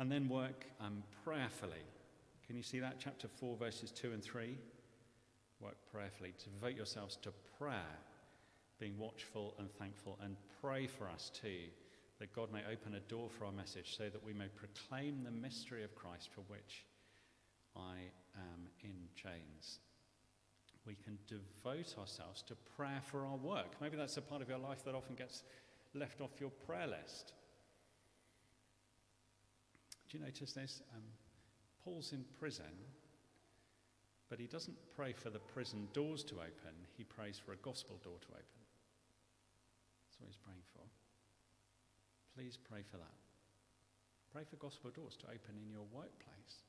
And 0.00 0.10
then 0.10 0.28
work 0.28 0.64
um, 0.80 1.02
prayerfully. 1.24 1.84
Can 2.46 2.56
you 2.56 2.62
see 2.62 2.80
that? 2.80 2.96
Chapter 2.98 3.28
4, 3.28 3.56
verses 3.56 3.92
2 3.92 4.12
and 4.12 4.24
3. 4.24 4.56
Work 5.60 5.76
prayerfully. 5.92 6.32
To 6.38 6.48
devote 6.48 6.74
yourselves 6.74 7.16
to 7.22 7.30
prayer 7.58 7.98
being 8.80 8.98
watchful 8.98 9.54
and 9.58 9.70
thankful, 9.74 10.18
and 10.24 10.36
pray 10.62 10.86
for 10.86 11.08
us 11.08 11.30
too, 11.34 11.68
that 12.18 12.34
God 12.34 12.50
may 12.50 12.62
open 12.72 12.94
a 12.94 13.00
door 13.00 13.28
for 13.28 13.44
our 13.44 13.52
message 13.52 13.94
so 13.96 14.08
that 14.08 14.24
we 14.24 14.32
may 14.32 14.48
proclaim 14.48 15.22
the 15.22 15.30
mystery 15.30 15.84
of 15.84 15.94
Christ 15.94 16.30
for 16.34 16.40
which 16.48 16.86
I 17.76 17.96
am 18.36 18.68
in 18.82 18.96
chains. 19.14 19.80
We 20.86 20.96
can 21.04 21.18
devote 21.28 21.94
ourselves 21.98 22.42
to 22.48 22.54
prayer 22.74 23.02
for 23.04 23.26
our 23.26 23.36
work. 23.36 23.76
Maybe 23.82 23.98
that's 23.98 24.16
a 24.16 24.22
part 24.22 24.40
of 24.40 24.48
your 24.48 24.58
life 24.58 24.82
that 24.86 24.94
often 24.94 25.14
gets 25.14 25.42
left 25.94 26.22
off 26.22 26.40
your 26.40 26.50
prayer 26.50 26.86
list. 26.86 27.34
Do 30.10 30.18
you 30.18 30.24
notice 30.24 30.52
this? 30.52 30.82
Um, 30.94 31.02
Paul's 31.84 32.12
in 32.12 32.24
prison, 32.38 32.74
but 34.28 34.40
he 34.40 34.46
doesn't 34.46 34.76
pray 34.96 35.12
for 35.12 35.30
the 35.30 35.38
prison 35.38 35.86
doors 35.92 36.24
to 36.24 36.34
open, 36.34 36.74
he 36.96 37.04
prays 37.04 37.38
for 37.38 37.52
a 37.52 37.56
gospel 37.56 37.96
door 38.02 38.18
to 38.20 38.28
open 38.32 38.62
That's 40.08 40.20
what 40.20 40.26
he's 40.26 40.36
praying 40.36 40.62
for. 40.74 40.82
Please 42.36 42.58
pray 42.68 42.82
for 42.90 42.96
that. 42.96 43.14
Pray 44.32 44.42
for 44.44 44.56
gospel 44.56 44.90
doors 44.90 45.16
to 45.18 45.26
open 45.26 45.54
in 45.62 45.70
your 45.70 45.86
workplace. 45.92 46.64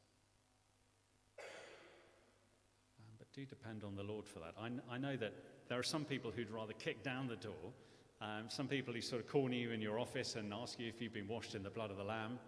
Um, 1.40 3.14
but 3.18 3.32
do 3.34 3.46
depend 3.46 3.84
on 3.84 3.96
the 3.96 4.04
Lord 4.04 4.28
for 4.28 4.40
that. 4.40 4.54
I, 4.60 4.70
I, 4.94 4.98
know 4.98 5.16
that 5.18 5.34
there 5.68 5.80
are 5.80 5.84
some 5.84 6.06
people 6.06 6.32
who'd 6.32 6.50
rather 6.50 6.74
kick 6.74 7.04
down 7.04 7.28
the 7.28 7.36
door. 7.36 7.74
Um, 8.22 8.50
some 8.50 8.68
people 8.68 8.94
who 8.94 9.02
sort 9.02 9.22
of 9.22 9.28
corner 9.28 9.56
you 9.56 9.72
in 9.72 9.82
your 9.82 10.00
office 10.00 10.36
and 10.36 10.54
ask 10.54 10.80
you 10.80 10.88
if 10.88 11.02
you've 11.02 11.14
been 11.14 11.28
washed 11.28 11.56
in 11.56 11.64
the 11.64 11.70
blood 11.70 11.92
of 11.92 11.98
the 11.98 12.04
Lamb. 12.04 12.40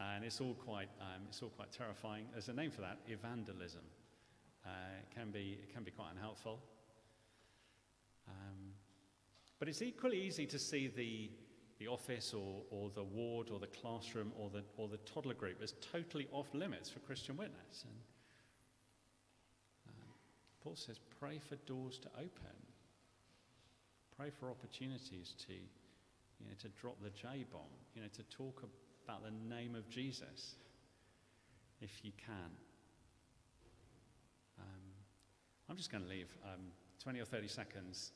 And 0.00 0.24
it's 0.24 0.40
all 0.40 0.54
quite, 0.54 0.88
um, 1.00 1.22
it's 1.28 1.42
all 1.42 1.48
quite 1.50 1.72
terrifying. 1.72 2.26
There's 2.32 2.48
a 2.48 2.52
name 2.52 2.70
for 2.70 2.82
that, 2.82 2.98
evangelism. 3.08 3.82
Uh, 4.64 4.70
it, 5.00 5.14
can 5.14 5.30
be, 5.30 5.58
it 5.62 5.74
can 5.74 5.82
be 5.82 5.90
quite 5.90 6.10
unhelpful. 6.14 6.60
Um, 8.28 8.72
but 9.58 9.68
it's 9.68 9.82
equally 9.82 10.20
easy 10.20 10.46
to 10.46 10.58
see 10.58 10.86
the, 10.86 11.30
the 11.80 11.88
office 11.88 12.32
or, 12.32 12.62
or 12.70 12.90
the 12.94 13.02
ward 13.02 13.50
or 13.50 13.58
the 13.58 13.66
classroom 13.66 14.32
or 14.38 14.50
the, 14.50 14.62
or 14.76 14.88
the 14.88 14.98
toddler 14.98 15.34
group 15.34 15.60
as 15.62 15.74
totally 15.92 16.28
off 16.30 16.54
limits 16.54 16.88
for 16.88 17.00
Christian 17.00 17.36
witness. 17.36 17.84
And 17.84 17.94
um, 19.88 20.08
Paul 20.62 20.76
says, 20.76 21.00
pray 21.18 21.40
for 21.40 21.56
doors 21.66 21.98
to 21.98 22.08
open. 22.16 22.56
Pray 24.16 24.30
for 24.30 24.50
opportunities 24.50 25.34
to, 25.46 25.54
you 25.54 26.46
know, 26.46 26.54
to 26.60 26.68
drop 26.80 26.96
the 27.02 27.10
J 27.10 27.44
bomb, 27.50 27.62
you 27.94 28.02
know, 28.02 28.08
to 28.14 28.22
talk 28.24 28.58
about 28.58 28.87
the 29.16 29.54
name 29.54 29.74
of 29.74 29.88
Jesus 29.88 30.56
if 31.80 32.04
you 32.04 32.12
can. 32.24 32.50
Um, 34.58 34.82
I'm 35.68 35.76
just 35.76 35.90
going 35.90 36.04
to 36.04 36.10
leave 36.10 36.28
um, 36.44 36.60
20 37.02 37.20
or 37.20 37.24
30 37.24 37.48
seconds 37.48 38.12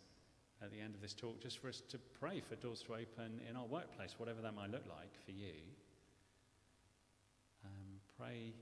at 0.62 0.70
the 0.70 0.81
end 0.81 0.94
of 0.94 1.00
this 1.00 1.14
talk 1.14 1.40
just 1.40 1.59
for 1.59 1.68
us 1.68 1.83
to 1.88 1.98
pray 2.20 2.40
for 2.40 2.57
doors 2.57 2.83
to 2.83 2.92
open 2.92 3.40
in 3.48 3.57
our 3.57 3.66
workplace, 3.66 4.14
whatever 4.18 4.40
that 4.42 4.55
might 4.55 4.70
look 4.70 4.85
like 4.88 5.12
for 5.24 5.33
you. 5.33 5.55
Um, 7.64 8.00
pray 8.18 8.52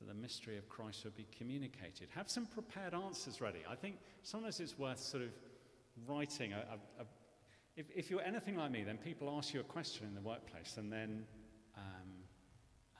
that 0.00 0.08
the 0.08 0.14
mystery 0.14 0.56
of 0.58 0.68
Christ 0.68 1.04
will 1.04 1.12
be 1.12 1.26
communicated. 1.36 2.08
Have 2.14 2.30
some 2.30 2.46
prepared 2.46 2.94
answers 2.94 3.40
ready. 3.40 3.60
I 3.70 3.74
think 3.74 3.96
sometimes 4.22 4.60
it's 4.60 4.78
worth 4.78 5.00
sort 5.00 5.22
of 5.22 5.30
writing 6.06 6.52
a, 6.52 6.56
a, 6.58 7.02
a 7.02 7.06
if, 7.76 7.86
if, 7.94 8.10
you're 8.10 8.22
anything 8.22 8.56
like 8.56 8.70
me, 8.70 8.84
then 8.84 8.96
people 8.96 9.34
ask 9.36 9.52
you 9.52 9.60
a 9.60 9.64
question 9.64 10.06
in 10.06 10.14
the 10.14 10.20
workplace 10.20 10.76
and 10.78 10.92
then 10.92 11.24
um, 11.76 12.16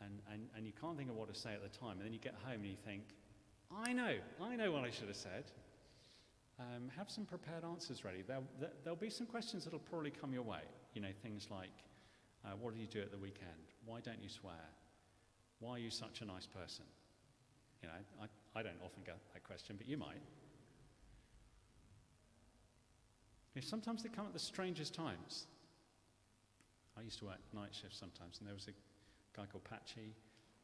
and, 0.01 0.21
and, 0.33 0.49
and 0.57 0.67
you 0.67 0.73
can't 0.79 0.97
think 0.97 1.11
of 1.11 1.17
what 1.17 1.33
to 1.33 1.39
say 1.39 1.53
at 1.55 1.63
the 1.63 1.79
time. 1.79 1.99
And 1.99 2.03
then 2.03 2.13
you 2.13 2.19
get 2.19 2.35
home 2.45 2.61
and 2.61 2.67
you 2.67 2.77
think, 2.85 3.03
I 3.75 3.93
know, 3.93 4.15
I 4.41 4.57
know 4.57 4.71
what 4.71 4.85
I 4.85 4.91
should 4.91 5.09
have 5.09 5.17
said. 5.17 5.45
Um, 6.59 6.89
have 6.97 7.11
some 7.11 7.25
prepared 7.25 7.65
answers 7.65 8.05
ready. 8.05 8.23
There'll, 8.27 8.45
there'll 8.83 8.97
be 8.97 9.11
some 9.11 9.27
questions 9.27 9.65
that'll 9.65 9.79
probably 9.79 10.11
come 10.11 10.33
your 10.33 10.43
way. 10.43 10.63
You 10.95 11.03
know, 11.03 11.13
things 11.23 11.49
like, 11.51 11.75
uh, 12.45 12.51
what 12.61 12.75
do 12.75 12.81
you 12.81 12.87
do 12.87 13.01
at 13.01 13.11
the 13.11 13.19
weekend? 13.19 13.75
Why 13.85 14.01
don't 14.01 14.23
you 14.23 14.29
swear? 14.29 14.55
Why 15.59 15.73
are 15.73 15.79
you 15.79 15.91
such 15.91 16.21
a 16.23 16.25
nice 16.25 16.47
person? 16.47 16.85
You 17.83 17.89
know, 17.89 17.95
I, 18.23 18.59
I 18.59 18.63
don't 18.63 18.81
often 18.85 19.03
get 19.05 19.19
that 19.35 19.45
question, 19.45 19.77
but 19.77 19.89
you 19.89 19.99
might. 19.99 20.23
You 23.57 23.63
know, 23.63 23.67
sometimes 23.67 24.03
they 24.03 24.11
come 24.11 24.27
at 24.27 24.35
the 24.35 24.39
strangest 24.39 24.93
times. 24.93 25.47
I 26.95 27.01
used 27.01 27.21
to 27.21 27.25
work 27.25 27.41
night 27.55 27.71
shifts 27.73 27.99
sometimes, 27.99 28.37
and 28.39 28.47
there 28.47 28.55
was 28.55 28.69
a 28.69 28.77
guy 29.35 29.47
called 29.51 29.65
Patchy. 29.65 30.13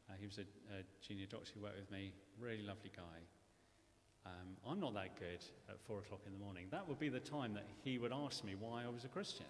Uh, 0.07 0.13
he 0.19 0.27
was 0.27 0.37
a, 0.37 0.45
a 0.77 0.85
junior 1.01 1.25
doctor 1.25 1.53
who 1.55 1.61
worked 1.63 1.79
with 1.79 1.89
me, 1.89 2.13
really 2.39 2.61
lovely 2.61 2.91
guy. 2.95 3.17
Um, 4.27 4.55
I'm 4.69 4.79
not 4.79 4.93
that 4.93 5.17
good 5.19 5.43
at 5.69 5.81
four 5.87 5.99
o'clock 6.05 6.19
in 6.27 6.33
the 6.33 6.37
morning. 6.37 6.67
That 6.69 6.87
would 6.87 6.99
be 6.99 7.09
the 7.09 7.19
time 7.19 7.55
that 7.55 7.65
he 7.83 7.97
would 7.97 8.13
ask 8.13 8.43
me 8.43 8.53
why 8.59 8.83
I 8.83 8.89
was 8.89 9.05
a 9.05 9.07
Christian. 9.07 9.49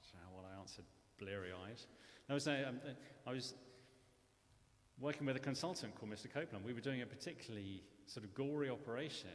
So, 0.00 0.16
well, 0.32 0.46
I 0.46 0.60
answered 0.60 0.84
bleary 1.18 1.50
eyed. 1.50 1.80
Was, 2.32 2.46
um, 2.46 2.78
I 3.26 3.32
was 3.32 3.54
working 5.00 5.26
with 5.26 5.34
a 5.34 5.40
consultant 5.40 5.96
called 5.98 6.12
Mr. 6.12 6.32
Copeland. 6.32 6.64
We 6.64 6.74
were 6.74 6.80
doing 6.80 7.02
a 7.02 7.06
particularly 7.06 7.82
sort 8.06 8.22
of 8.22 8.34
gory 8.34 8.70
operation. 8.70 9.30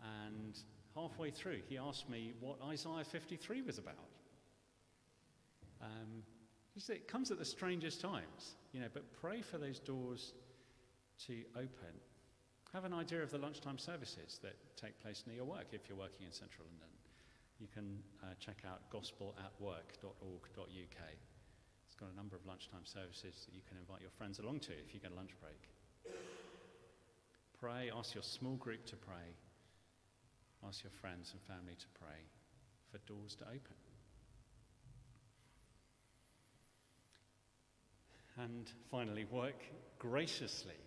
And 0.00 0.58
halfway 1.00 1.30
through, 1.30 1.60
he 1.68 1.78
asked 1.78 2.08
me 2.08 2.32
what 2.40 2.58
Isaiah 2.68 3.04
53 3.04 3.62
was 3.62 3.78
about. 3.78 3.94
Um, 5.80 6.22
it 6.88 7.08
comes 7.08 7.30
at 7.30 7.38
the 7.38 7.44
strangest 7.44 8.00
times, 8.00 8.56
you 8.72 8.80
know, 8.80 8.86
but 8.92 9.12
pray 9.20 9.42
for 9.42 9.58
those 9.58 9.80
doors 9.80 10.32
to 11.26 11.42
open 11.56 11.98
have 12.72 12.84
an 12.84 12.92
idea 12.92 13.22
of 13.22 13.30
the 13.30 13.38
lunchtime 13.38 13.78
services 13.78 14.40
that 14.42 14.56
take 14.76 15.00
place 15.00 15.24
near 15.26 15.36
your 15.36 15.46
work 15.46 15.68
if 15.72 15.88
you're 15.88 15.98
working 15.98 16.26
in 16.26 16.32
central 16.32 16.66
London. 16.68 16.88
you 17.58 17.66
can 17.72 17.98
uh, 18.22 18.26
check 18.38 18.58
out 18.66 18.82
gospelatwork.org.uk. 18.92 21.00
It's 21.86 21.96
got 21.96 22.10
a 22.12 22.16
number 22.16 22.36
of 22.36 22.44
lunchtime 22.46 22.84
services 22.84 23.46
that 23.46 23.54
you 23.54 23.62
can 23.66 23.78
invite 23.78 24.02
your 24.02 24.10
friends 24.10 24.38
along 24.38 24.60
to 24.60 24.72
if 24.72 24.92
you 24.92 25.00
get 25.00 25.12
a 25.12 25.14
lunch 25.14 25.30
break. 25.40 25.70
Pray, 27.58 27.90
ask 27.96 28.14
your 28.14 28.22
small 28.22 28.56
group 28.56 28.84
to 28.86 28.96
pray, 28.96 29.34
ask 30.66 30.82
your 30.82 30.92
friends 31.00 31.32
and 31.32 31.42
family 31.42 31.74
to 31.78 31.86
pray 32.00 32.18
for 32.90 32.98
doors 33.06 33.34
to 33.36 33.44
open. 33.44 33.76
And 38.38 38.70
finally, 38.90 39.24
work 39.24 39.60
graciously. 39.98 40.78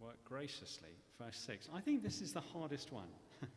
Work 0.00 0.24
graciously. 0.24 0.90
Verse 1.18 1.36
6. 1.46 1.68
I 1.72 1.80
think 1.80 2.02
this 2.02 2.20
is 2.20 2.32
the 2.32 2.40
hardest 2.40 2.92
one. 2.92 3.08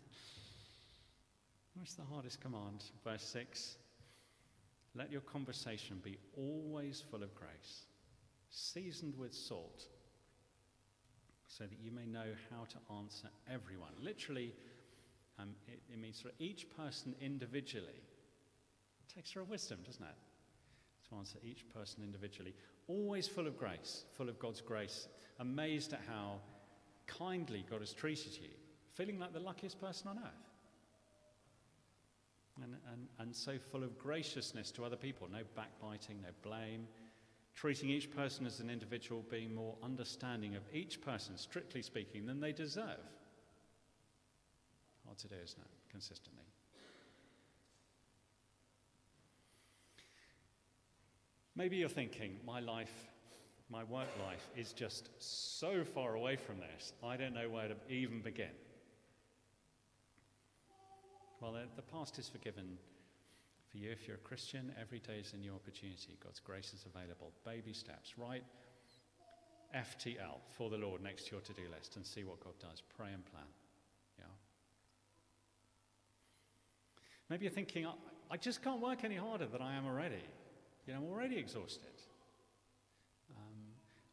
What's 1.76 1.96
the 1.96 2.04
hardest 2.04 2.40
command? 2.40 2.84
Verse 3.04 3.24
6 3.24 3.78
Let 4.94 5.12
your 5.12 5.22
conversation 5.22 6.00
be 6.04 6.18
always 6.38 7.04
full 7.10 7.24
of 7.24 7.34
grace, 7.34 7.86
seasoned 8.52 9.16
with 9.18 9.34
salt, 9.34 9.86
so 11.48 11.64
that 11.64 11.80
you 11.82 11.92
may 11.92 12.06
know 12.06 12.34
how 12.52 12.66
to 12.66 12.96
answer 12.96 13.30
everyone. 13.52 13.94
Literally, 14.02 14.54
um, 15.40 15.50
it, 15.68 15.82
it, 15.92 16.00
means 16.00 16.22
for 16.22 16.32
each 16.40 16.68
person 16.76 17.16
individually. 17.20 18.02
It 19.00 19.14
takes 19.14 19.32
her 19.34 19.44
wisdom, 19.44 19.80
doesn't 19.86 20.04
it? 20.04 20.16
To 21.10 21.16
answer 21.18 21.38
each 21.44 21.68
person 21.74 22.04
individually. 22.04 22.54
Always 22.88 23.28
full 23.28 23.48
of 23.48 23.58
grace, 23.58 24.06
full 24.14 24.30
of 24.30 24.40
God's 24.40 24.62
grace, 24.62 25.08
amazed 25.40 25.94
at 25.94 26.02
how 26.08 26.40
kindly 27.08 27.66
God 27.70 27.82
has 27.82 27.94
treated 27.94 28.34
you, 28.34 28.50
feeling 28.94 29.20
like 29.20 29.34
the 29.34 29.40
luckiest 29.40 29.80
person 29.80 30.08
on 30.08 30.18
earth 30.18 30.46
and, 32.64 32.76
and, 32.92 33.08
and 33.20 33.36
so 33.36 33.58
full 33.72 33.84
of 33.84 33.98
graciousness 33.98 34.72
to 34.72 34.86
other 34.86 34.96
people, 34.96 35.28
no 35.32 35.42
backbiting, 35.56 36.22
no 36.22 36.30
blame, 36.42 36.88
treating 37.54 37.90
each 37.90 38.12
person 38.12 38.46
as 38.46 38.60
an 38.60 38.70
individual, 38.70 39.26
being 39.30 39.54
more 39.54 39.76
understanding 39.84 40.56
of 40.56 40.64
each 40.74 41.02
person, 41.02 41.38
strictly 41.38 41.82
speaking, 41.82 42.26
than 42.26 42.40
they 42.40 42.52
deserve. 42.52 43.00
Hard 45.16 45.32
to 45.32 45.38
do, 45.38 45.42
isn't? 45.42 45.68
Consistently. 45.90 46.44
Maybe 51.56 51.78
you're 51.78 51.88
thinking, 51.88 52.38
my 52.46 52.60
life, 52.60 52.92
my 53.70 53.86
work 53.86 54.10
life 54.28 54.46
is 54.58 54.74
just 54.74 55.10
so 55.20 55.86
far 55.86 56.16
away 56.16 56.36
from 56.36 56.58
this, 56.60 56.92
I 57.02 57.16
don't 57.16 57.34
know 57.34 57.50
where 57.50 57.70
to 57.70 57.76
even 57.90 58.20
begin. 58.20 58.52
Well, 61.40 61.54
the, 61.54 61.64
the 61.78 61.82
past 61.82 62.20
is 62.20 62.28
forgiven 62.28 62.78
for 63.72 63.78
you. 63.78 63.92
If 63.92 64.08
you're 64.08 64.18
a 64.18 64.28
Christian, 64.28 64.74
every 64.82 65.00
day 65.00 65.20
is 65.22 65.34
a 65.34 65.38
new 65.38 65.54
opportunity. 65.54 66.18
God's 66.22 66.42
grace 66.42 66.74
is 66.74 66.86
available. 66.94 67.32
Baby 67.46 67.72
steps. 67.72 68.16
Write 68.18 68.44
FTL 69.74 70.40
for 70.58 70.70
the 70.70 70.78
Lord 70.78 71.02
next 71.02 71.28
to 71.28 71.32
your 71.34 71.42
to 71.42 71.54
do 71.54 71.64
list 71.74 71.96
and 71.96 72.06
see 72.06 72.26
what 72.26 72.42
God 72.42 72.56
does. 72.60 72.82
Pray 72.98 73.14
and 73.14 73.24
plan. 73.26 73.46
Yeah. 74.20 74.26
Maybe 77.30 77.46
you're 77.46 77.54
thinking, 77.54 77.86
I, 77.86 77.94
I 78.32 78.38
just 78.38 78.64
can't 78.64 78.82
work 78.82 79.04
any 79.04 79.16
harder 79.16 79.46
than 79.46 79.62
I 79.62 79.76
am 79.76 79.86
already. 79.86 80.24
You 80.86 80.94
know, 80.94 81.00
I'm 81.00 81.06
already 81.06 81.38
exhausted. 81.38 81.90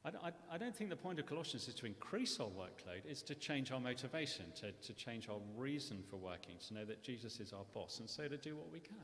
I, 0.05 0.09
I, 0.09 0.33
I, 0.53 0.59
don't 0.59 0.75
think 0.75 0.91
the 0.91 0.97
point 0.97 1.21
of 1.21 1.27
Colossians 1.27 1.69
is 1.69 1.75
to 1.75 1.87
increase 1.87 2.41
our 2.41 2.49
workload, 2.49 3.03
it's 3.07 3.23
to 3.23 3.35
change 3.35 3.71
our 3.71 3.79
motivation, 3.79 4.47
to, 4.57 4.73
to 4.73 4.95
change 4.95 5.29
our 5.29 5.39
reason 5.57 6.03
for 6.11 6.17
working, 6.17 6.57
to 6.69 6.75
know 6.75 6.85
that 6.85 7.03
Jesus 7.03 7.39
is 7.39 7.53
our 7.53 7.65
boss, 7.73 8.01
and 8.01 8.11
so 8.11 8.27
to 8.27 8.37
do 8.37 8.57
what 8.57 8.71
we 8.73 8.81
can 8.81 8.97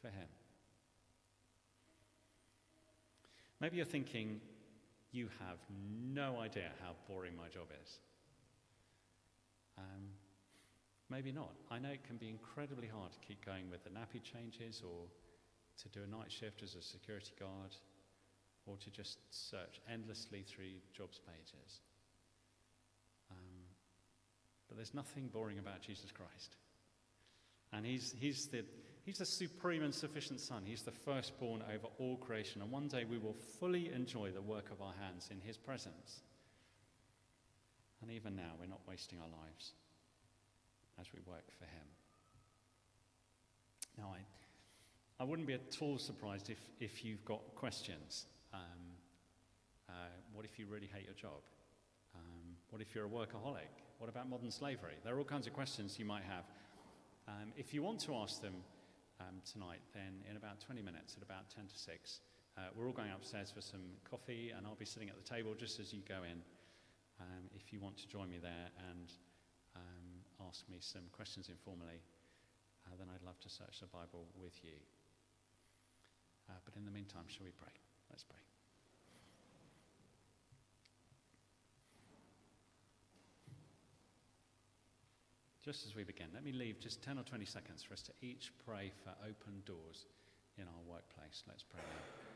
for 0.00 0.08
Him. 0.08 0.26
Maybe 3.60 3.76
you're 3.76 3.86
thinking, 3.86 4.40
you 5.12 5.28
have 5.38 5.58
no 6.12 6.40
idea 6.40 6.70
how 6.82 6.92
boring 7.08 7.36
my 7.36 7.48
job 7.48 7.66
is. 7.82 7.98
Um, 9.78 10.08
maybe 11.10 11.32
not. 11.32 11.52
I 11.70 11.78
know 11.78 11.90
it 11.90 12.04
can 12.04 12.16
be 12.16 12.28
incredibly 12.28 12.86
hard 12.86 13.12
to 13.12 13.18
keep 13.18 13.44
going 13.44 13.68
with 13.70 13.84
the 13.84 13.90
nappy 13.90 14.22
changes 14.22 14.82
or 14.84 15.06
to 15.82 15.88
do 15.88 16.00
a 16.04 16.06
night 16.06 16.30
shift 16.30 16.62
as 16.62 16.74
a 16.74 16.82
security 16.82 17.32
guard 17.38 17.74
or 18.66 18.76
to 18.76 18.90
just 18.90 19.18
search 19.30 19.80
endlessly 19.92 20.42
through 20.42 20.78
jobs 20.92 21.18
pages. 21.18 21.80
Um, 23.30 23.64
but 24.68 24.76
there's 24.76 24.94
nothing 24.94 25.28
boring 25.28 25.58
about 25.58 25.80
Jesus 25.80 26.12
Christ. 26.12 26.56
And 27.72 27.86
he's, 27.86 28.14
he's, 28.18 28.46
the, 28.46 28.64
he's 29.04 29.18
the 29.18 29.26
supreme 29.26 29.82
and 29.82 29.94
sufficient 29.94 30.40
Son. 30.40 30.62
He's 30.64 30.82
the 30.82 30.90
firstborn 30.90 31.62
over 31.72 31.88
all 31.98 32.16
creation. 32.16 32.62
And 32.62 32.70
one 32.70 32.88
day 32.88 33.04
we 33.04 33.18
will 33.18 33.36
fully 33.58 33.92
enjoy 33.92 34.30
the 34.30 34.42
work 34.42 34.70
of 34.70 34.82
our 34.82 34.94
hands 35.00 35.28
in 35.30 35.40
his 35.40 35.56
presence. 35.56 36.20
And 38.02 38.10
even 38.10 38.34
now, 38.34 38.52
we're 38.58 38.66
not 38.66 38.80
wasting 38.88 39.18
our 39.20 39.28
lives 39.28 39.72
as 41.00 41.06
we 41.12 41.20
work 41.26 41.44
for 41.58 41.64
him. 41.64 41.86
Now, 43.98 44.14
I, 44.14 45.22
I 45.22 45.24
wouldn't 45.24 45.46
be 45.46 45.54
at 45.54 45.76
all 45.80 45.98
surprised 45.98 46.50
if, 46.50 46.58
if 46.78 47.04
you've 47.04 47.24
got 47.24 47.40
questions 47.54 48.26
um, 48.52 48.98
uh, 49.88 49.92
what 50.32 50.44
if 50.44 50.58
you 50.58 50.66
really 50.66 50.88
hate 50.92 51.04
your 51.04 51.14
job? 51.14 51.42
Um, 52.14 52.56
what 52.70 52.82
if 52.82 52.94
you're 52.94 53.06
a 53.06 53.08
workaholic? 53.08 53.70
What 53.98 54.08
about 54.08 54.28
modern 54.28 54.50
slavery? 54.50 54.94
There 55.04 55.14
are 55.14 55.18
all 55.18 55.24
kinds 55.24 55.46
of 55.46 55.52
questions 55.52 55.98
you 55.98 56.04
might 56.04 56.24
have. 56.24 56.44
Um, 57.28 57.52
if 57.56 57.74
you 57.74 57.82
want 57.82 58.00
to 58.00 58.14
ask 58.14 58.40
them 58.40 58.54
um, 59.20 59.42
tonight, 59.50 59.80
then 59.94 60.24
in 60.28 60.36
about 60.36 60.60
20 60.60 60.82
minutes, 60.82 61.16
at 61.16 61.22
about 61.22 61.50
10 61.54 61.66
to 61.66 61.78
6, 61.78 62.20
uh, 62.56 62.60
we're 62.74 62.86
all 62.86 62.92
going 62.92 63.10
upstairs 63.10 63.50
for 63.50 63.60
some 63.60 63.82
coffee, 64.08 64.52
and 64.56 64.66
I'll 64.66 64.74
be 64.74 64.84
sitting 64.84 65.08
at 65.08 65.16
the 65.16 65.28
table 65.28 65.54
just 65.54 65.78
as 65.78 65.92
you 65.92 66.00
go 66.08 66.22
in. 66.24 66.42
Um, 67.20 67.44
if 67.54 67.72
you 67.72 67.80
want 67.80 67.98
to 67.98 68.08
join 68.08 68.30
me 68.30 68.38
there 68.40 68.70
and 68.90 69.12
ask 70.50 70.68
me 70.68 70.78
some 70.80 71.06
questions 71.12 71.48
informally, 71.48 72.02
uh, 72.86 72.96
then 72.98 73.06
I'd 73.14 73.22
love 73.24 73.38
to 73.46 73.48
search 73.48 73.78
the 73.78 73.86
Bible 73.86 74.26
with 74.34 74.58
you. 74.64 74.74
Uh, 76.50 76.58
but 76.64 76.74
in 76.74 76.84
the 76.84 76.90
meantime, 76.90 77.22
shall 77.28 77.46
we 77.46 77.52
pray? 77.52 77.70
Let's 78.10 78.24
pray. 78.24 78.42
Just 85.62 85.86
as 85.86 85.94
we 85.94 86.02
begin, 86.02 86.26
let 86.34 86.42
me 86.42 86.50
leave 86.50 86.80
just 86.80 87.00
10 87.04 87.18
or 87.18 87.22
20 87.22 87.44
seconds 87.44 87.84
for 87.84 87.94
us 87.94 88.02
to 88.02 88.12
each 88.20 88.50
pray 88.66 88.90
for 89.04 89.12
open 89.22 89.62
doors 89.66 90.06
in 90.58 90.64
our 90.64 90.82
workplace. 90.88 91.44
Let's 91.46 91.62
pray 91.62 91.82
now. 91.86 92.30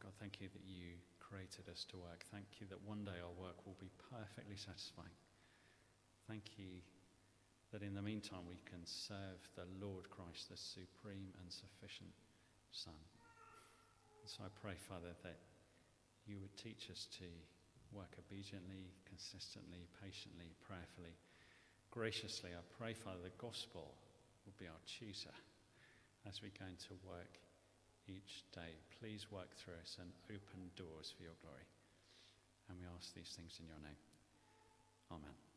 God, 0.00 0.07
thank 0.20 0.40
you 0.40 0.48
that 0.50 0.66
you 0.66 0.98
created 1.22 1.70
us 1.70 1.86
to 1.90 1.96
work. 1.96 2.26
Thank 2.30 2.58
you 2.58 2.66
that 2.68 2.82
one 2.82 3.04
day 3.04 3.18
our 3.22 3.34
work 3.38 3.66
will 3.66 3.78
be 3.78 3.90
perfectly 4.10 4.56
satisfying. 4.56 5.14
Thank 6.26 6.58
you 6.58 6.82
that 7.72 7.82
in 7.82 7.94
the 7.94 8.02
meantime 8.02 8.48
we 8.48 8.60
can 8.64 8.80
serve 8.84 9.40
the 9.54 9.68
Lord 9.80 10.08
Christ, 10.08 10.48
the 10.48 10.56
supreme 10.56 11.30
and 11.40 11.48
sufficient 11.52 12.12
Son. 12.72 12.96
And 12.96 14.28
so 14.28 14.44
I 14.44 14.50
pray, 14.60 14.76
Father, 14.76 15.12
that 15.24 15.40
you 16.24 16.40
would 16.40 16.52
teach 16.56 16.88
us 16.92 17.08
to 17.20 17.28
work 17.92 18.12
obediently, 18.20 18.92
consistently, 19.08 19.88
patiently, 20.00 20.52
prayerfully, 20.60 21.16
graciously. 21.90 22.52
I 22.52 22.64
pray, 22.76 22.92
Father, 22.92 23.24
the 23.24 23.36
gospel 23.40 23.96
will 24.44 24.56
be 24.60 24.68
our 24.68 24.82
tutor 24.84 25.32
as 26.28 26.42
we 26.44 26.52
go 26.52 26.68
into 26.68 26.92
work 27.04 27.40
each 28.08 28.44
day. 28.54 28.76
Please 29.00 29.26
work 29.30 29.48
through 29.56 29.78
us 29.80 29.96
and 30.00 30.10
open 30.28 30.70
doors 30.76 31.12
for 31.16 31.22
your 31.22 31.38
glory. 31.40 31.66
And 32.68 32.78
we 32.80 32.86
ask 32.96 33.14
these 33.14 33.32
things 33.36 33.56
in 33.60 33.66
your 33.66 33.80
name. 33.80 34.00
Amen. 35.12 35.47